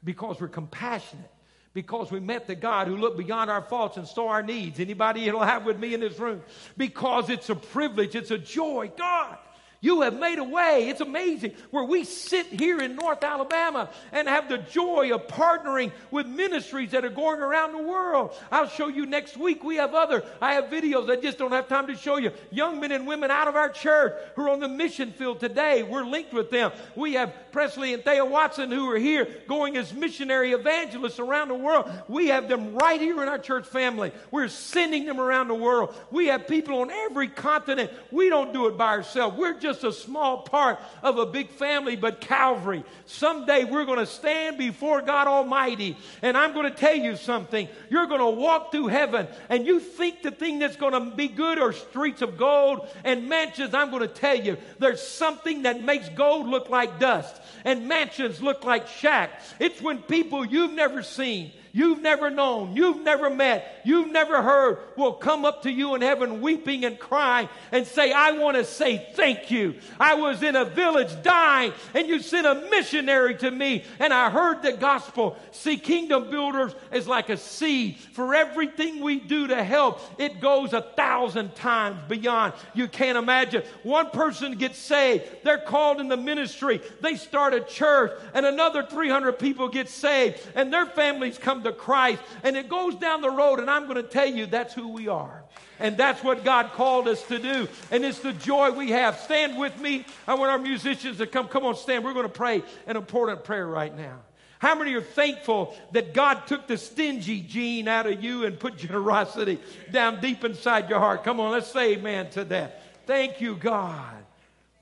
[0.05, 1.30] because we're compassionate,
[1.74, 4.80] because we met the God who looked beyond our faults and saw our needs.
[4.80, 6.42] Anybody will have with me in this room?
[6.76, 8.90] Because it's a privilege, it's a joy.
[8.96, 9.38] God,
[9.83, 10.89] you have made a way.
[10.89, 15.91] It's amazing where we sit here in North Alabama and have the joy of partnering
[16.12, 18.33] with ministries that are going around the world.
[18.53, 19.64] I'll show you next week.
[19.64, 22.30] We have other, I have videos I just don't have time to show you.
[22.51, 25.83] Young men and women out of our church who are on the mission field today.
[25.83, 26.70] We're linked with them.
[26.95, 31.55] We have Presley and Thea Watson who are here going as missionary evangelists around the
[31.55, 31.91] world.
[32.07, 34.12] We have them right here in our church family.
[34.30, 35.93] We're sending them around the world.
[36.12, 37.91] We have people on every continent.
[38.12, 39.37] We don't do it by ourselves.
[39.37, 42.84] We're just just a small part of a big family, but Calvary.
[43.06, 47.68] Someday we're going to stand before God Almighty, and I'm going to tell you something.
[47.88, 51.28] You're going to walk through heaven, and you think the thing that's going to be
[51.28, 53.72] good are streets of gold and mansions.
[53.72, 58.42] I'm going to tell you, there's something that makes gold look like dust and mansions
[58.42, 59.54] look like shacks.
[59.58, 64.78] It's when people you've never seen you've never known, you've never met, you've never heard
[64.96, 68.64] will come up to you in heaven weeping and crying and say, I want to
[68.64, 69.74] say thank you.
[69.98, 74.30] I was in a village dying and you sent a missionary to me and I
[74.30, 75.36] heard the gospel.
[75.50, 77.96] See, kingdom builders is like a seed.
[78.12, 82.52] For everything we do to help, it goes a thousand times beyond.
[82.74, 83.62] You can't imagine.
[83.82, 88.84] One person gets saved, they're called in the ministry, they start a church, and another
[88.84, 92.22] 300 people get saved, and their families come to Christ.
[92.42, 95.08] And it goes down the road, and I'm going to tell you that's who we
[95.08, 95.42] are.
[95.78, 97.68] And that's what God called us to do.
[97.90, 99.18] And it's the joy we have.
[99.18, 100.04] Stand with me.
[100.28, 101.48] I want our musicians to come.
[101.48, 102.04] Come on, stand.
[102.04, 104.20] We're going to pray an important prayer right now.
[104.62, 108.76] How many are thankful that God took the stingy gene out of you and put
[108.78, 109.58] generosity
[109.90, 111.24] down deep inside your heart?
[111.24, 112.80] Come on, let's say amen to that.
[113.04, 114.14] Thank you, God.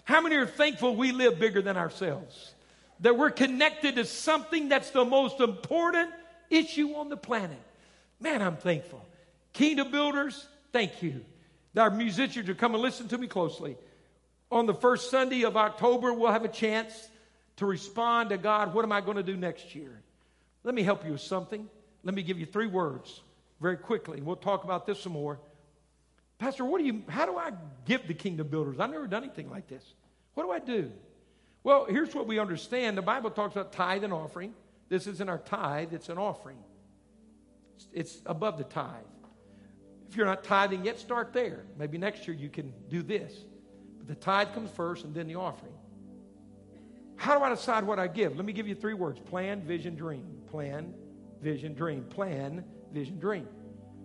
[0.04, 2.52] How many are thankful we live bigger than ourselves?
[3.00, 6.10] That we're connected to something that's the most important
[6.50, 7.60] issue on the planet.
[8.20, 9.04] Man, I'm thankful.
[9.52, 11.24] Kingdom builders, thank you.
[11.76, 12.80] Our musicians are coming.
[12.80, 13.76] Listen to me closely.
[14.50, 17.08] On the first Sunday of October, we'll have a chance
[17.56, 18.74] to respond to God.
[18.74, 20.02] What am I going to do next year?
[20.64, 21.68] Let me help you with something.
[22.02, 23.20] Let me give you three words
[23.60, 24.20] very quickly.
[24.20, 25.38] We'll talk about this some more.
[26.38, 27.52] Pastor, what do you, how do I
[27.84, 28.80] give the kingdom builders?
[28.80, 29.84] I've never done anything like this.
[30.34, 30.90] What do I do?
[31.62, 32.96] Well, here's what we understand.
[32.96, 34.54] The Bible talks about tithe and offering.
[34.90, 36.58] This isn't our tithe, it's an offering.
[37.94, 39.04] It's above the tithe.
[40.10, 41.64] If you're not tithing yet, start there.
[41.78, 43.32] Maybe next year you can do this.
[43.96, 45.72] But the tithe comes first and then the offering.
[47.16, 48.36] How do I decide what I give?
[48.36, 50.26] Let me give you three words plan, vision, dream.
[50.50, 50.92] Plan,
[51.40, 52.04] vision, dream.
[52.04, 53.46] Plan, vision, dream.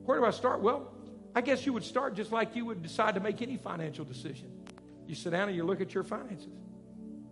[0.04, 0.62] Where do I start?
[0.62, 0.94] Well,
[1.34, 4.52] I guess you would start just like you would decide to make any financial decision.
[5.08, 6.54] You sit down and you look at your finances.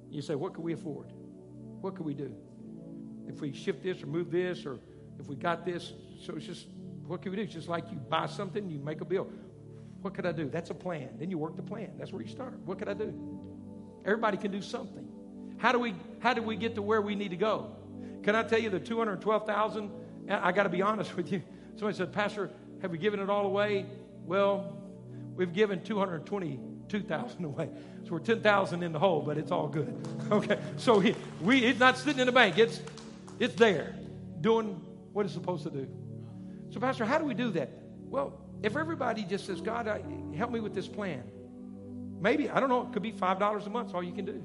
[0.09, 1.11] You say, what can we afford?
[1.81, 2.35] What can we do?
[3.27, 4.79] If we shift this or move this or
[5.19, 5.93] if we got this.
[6.25, 6.67] So it's just,
[7.07, 7.43] what can we do?
[7.43, 9.29] It's just like you buy something, you make a bill.
[10.01, 10.49] What could I do?
[10.49, 11.09] That's a plan.
[11.17, 11.91] Then you work the plan.
[11.97, 12.59] That's where you start.
[12.65, 13.13] What could I do?
[14.05, 15.07] Everybody can do something.
[15.57, 17.75] How do we how do we get to where we need to go?
[18.23, 19.91] Can I tell you the 212,000?
[20.29, 21.41] I got to be honest with you.
[21.75, 22.49] Somebody said, Pastor,
[22.81, 23.85] have we given it all away?
[24.25, 24.77] Well,
[25.35, 27.69] we've given 222,000 away.
[28.05, 29.95] So we're 10,000 in the hole, but it's all good.
[30.31, 30.57] Okay.
[30.77, 32.57] So he, we, it's not sitting in the bank.
[32.57, 32.79] It's
[33.43, 33.95] it's there
[34.41, 34.81] doing
[35.11, 35.87] what it's supposed to do.
[36.71, 37.69] So, Pastor, how do we do that?
[37.99, 40.01] Well, if everybody just says, God, I,
[40.35, 41.23] help me with this plan,
[42.19, 44.43] maybe, I don't know, it could be $5 a month, all you can do.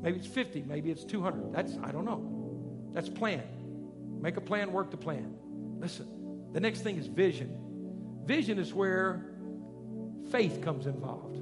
[0.00, 1.52] Maybe it's 50, maybe it's 200.
[1.52, 2.90] That's, I don't know.
[2.92, 3.42] That's plan.
[4.20, 5.34] Make a plan, work the plan.
[5.78, 6.06] Listen,
[6.52, 7.56] the next thing is vision.
[8.24, 9.24] Vision is where
[10.30, 11.38] faith comes involved.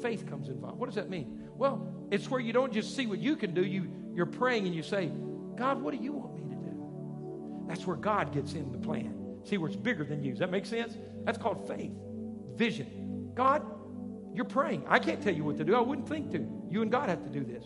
[0.00, 0.78] Faith comes involved.
[0.78, 1.48] What does that mean?
[1.56, 4.74] Well, it's where you don't just see what you can do, you, you're praying and
[4.74, 5.10] you say,
[5.56, 7.64] God, what do you want me to do?
[7.68, 9.38] That's where God gets in the plan.
[9.44, 10.30] See where it's bigger than you.
[10.30, 10.96] Does that make sense?
[11.24, 11.92] That's called faith,
[12.56, 13.30] vision.
[13.34, 13.62] God,
[14.34, 14.84] you're praying.
[14.88, 15.74] I can't tell you what to do.
[15.74, 16.46] I wouldn't think to.
[16.70, 17.64] You and God have to do this.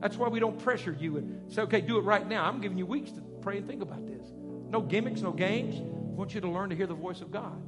[0.00, 2.44] That's why we don't pressure you and say, okay, do it right now.
[2.44, 4.30] I'm giving you weeks to pray and think about this.
[4.68, 5.76] No gimmicks, no games.
[5.76, 7.62] I want you to learn to hear the voice of God.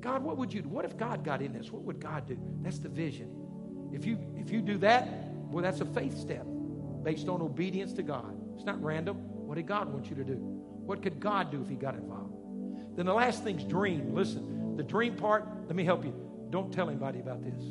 [0.00, 0.68] God, what would you do?
[0.68, 1.72] What if God got in this?
[1.72, 2.38] What would God do?
[2.62, 3.34] That's the vision.
[3.92, 5.08] If you if you do that,
[5.50, 6.46] well, that's a faith step
[7.02, 8.35] based on obedience to God.
[8.56, 9.16] It's not random.
[9.16, 10.34] What did God want you to do?
[10.34, 12.34] What could God do if He got involved?
[12.96, 14.14] Then the last thing's dream.
[14.14, 16.14] Listen, the dream part, let me help you.
[16.50, 17.62] Don't tell anybody about this.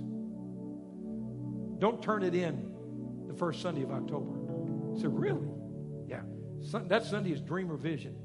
[1.79, 2.71] Don't turn it in
[3.27, 4.31] the first Sunday of October.
[5.01, 5.47] So, really?
[6.07, 6.21] Yeah.
[6.87, 8.15] That Sunday is dream or vision.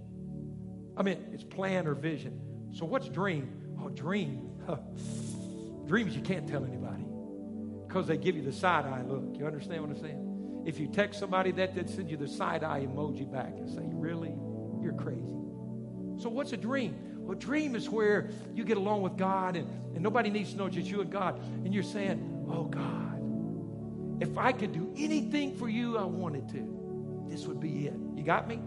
[0.97, 2.41] I mean, it's plan or vision.
[2.75, 3.51] So, what's dream?
[3.83, 4.51] Oh, dream.
[5.87, 7.05] Dreams you can't tell anybody
[7.89, 9.37] because they give you the side eye look.
[9.37, 10.30] You understand what I'm saying?
[10.65, 13.83] If you text somebody that, they'd send you the side eye emoji back and say,
[13.85, 14.35] Really?
[14.83, 15.41] You're crazy.
[16.17, 16.97] So, what's a dream?
[17.19, 20.59] Well, a dream is where you get along with God and, and nobody needs to
[20.59, 21.41] know just you and God.
[21.65, 27.27] And you're saying, Oh, God, if I could do anything for you I wanted to,
[27.29, 27.95] this would be it.
[28.15, 28.61] You got me?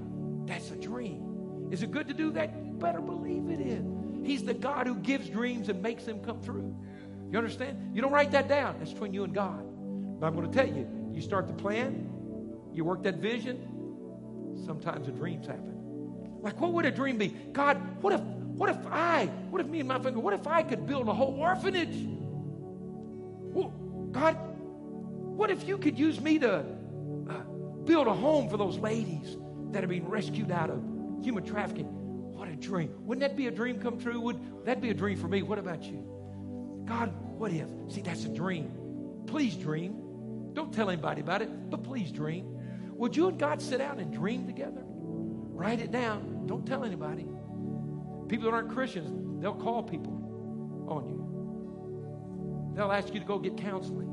[0.45, 1.69] That's a dream.
[1.71, 2.79] Is it good to do that?
[2.79, 3.85] Better believe it is.
[4.23, 6.75] He's the God who gives dreams and makes them come true.
[7.29, 7.95] You understand?
[7.95, 8.75] You don't write that down.
[8.79, 9.63] That's between you and God.
[10.19, 12.09] But I'm going to tell you, you start the plan,
[12.73, 13.69] you work that vision,
[14.65, 15.73] sometimes the dreams happen.
[16.41, 17.29] Like, what would a dream be?
[17.29, 20.63] God, what if, what if I, what if me and my family, what if I
[20.63, 21.95] could build a whole orphanage?
[23.53, 23.69] Well,
[24.11, 26.59] God, what if you could use me to
[27.29, 27.33] uh,
[27.85, 29.37] build a home for those ladies
[29.71, 30.83] that are being rescued out of
[31.23, 31.85] human trafficking?
[31.85, 32.93] What a dream.
[33.05, 34.19] Wouldn't that be a dream come true?
[34.19, 35.43] Would that be a dream for me?
[35.43, 36.83] What about you?
[36.85, 37.69] God, what if?
[37.89, 38.71] See, that's a dream.
[39.27, 40.02] Please dream.
[40.53, 42.47] Don't tell anybody about it, but please dream.
[42.91, 44.83] Would you and God sit down and dream together?
[44.85, 46.45] Write it down.
[46.45, 47.25] Don't tell anybody.
[48.27, 50.13] People that aren't Christians, they'll call people
[50.87, 52.73] on you.
[52.75, 54.09] They'll ask you to go get counseling.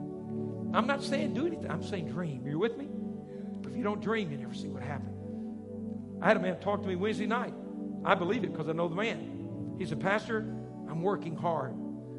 [0.75, 1.71] I'm not saying do anything.
[1.71, 2.43] I'm saying dream.
[2.43, 2.89] You're you with me?
[3.69, 5.17] If you don't dream, you never see what happened.
[6.23, 7.55] I had a man talk to me Wednesday night.
[8.05, 9.77] I believe it because I know the man.
[9.79, 10.39] He's a pastor.
[10.89, 11.75] I'm working hard.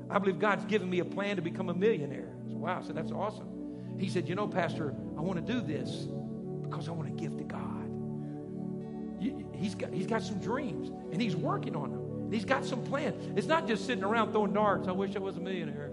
[0.09, 2.33] I believe God's given me a plan to become a millionaire.
[2.43, 2.79] I said, wow.
[2.79, 3.47] I said, that's awesome.
[4.01, 6.07] He said, you know, Pastor, I want to do this
[6.63, 7.87] because I want to give to God.
[9.55, 12.31] He's got, he's got some dreams and he's working on them.
[12.31, 13.37] He's got some plans.
[13.37, 14.87] It's not just sitting around throwing darts.
[14.87, 15.91] I wish I was a millionaire.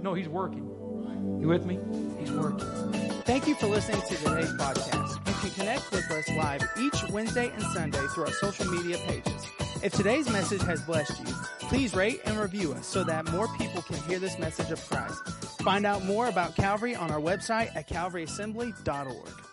[0.00, 0.64] No, he's working.
[1.40, 1.80] You with me?
[2.20, 2.68] He's working.
[3.22, 5.26] Thank you for listening to today's podcast.
[5.26, 9.44] You can connect with us live each Wednesday and Sunday through our social media pages.
[9.82, 13.82] If today's message has blessed you, please rate and review us so that more people
[13.82, 15.49] can hear this message of Christ.
[15.60, 19.49] Find out more about Calvary on our website at calvaryassembly.org.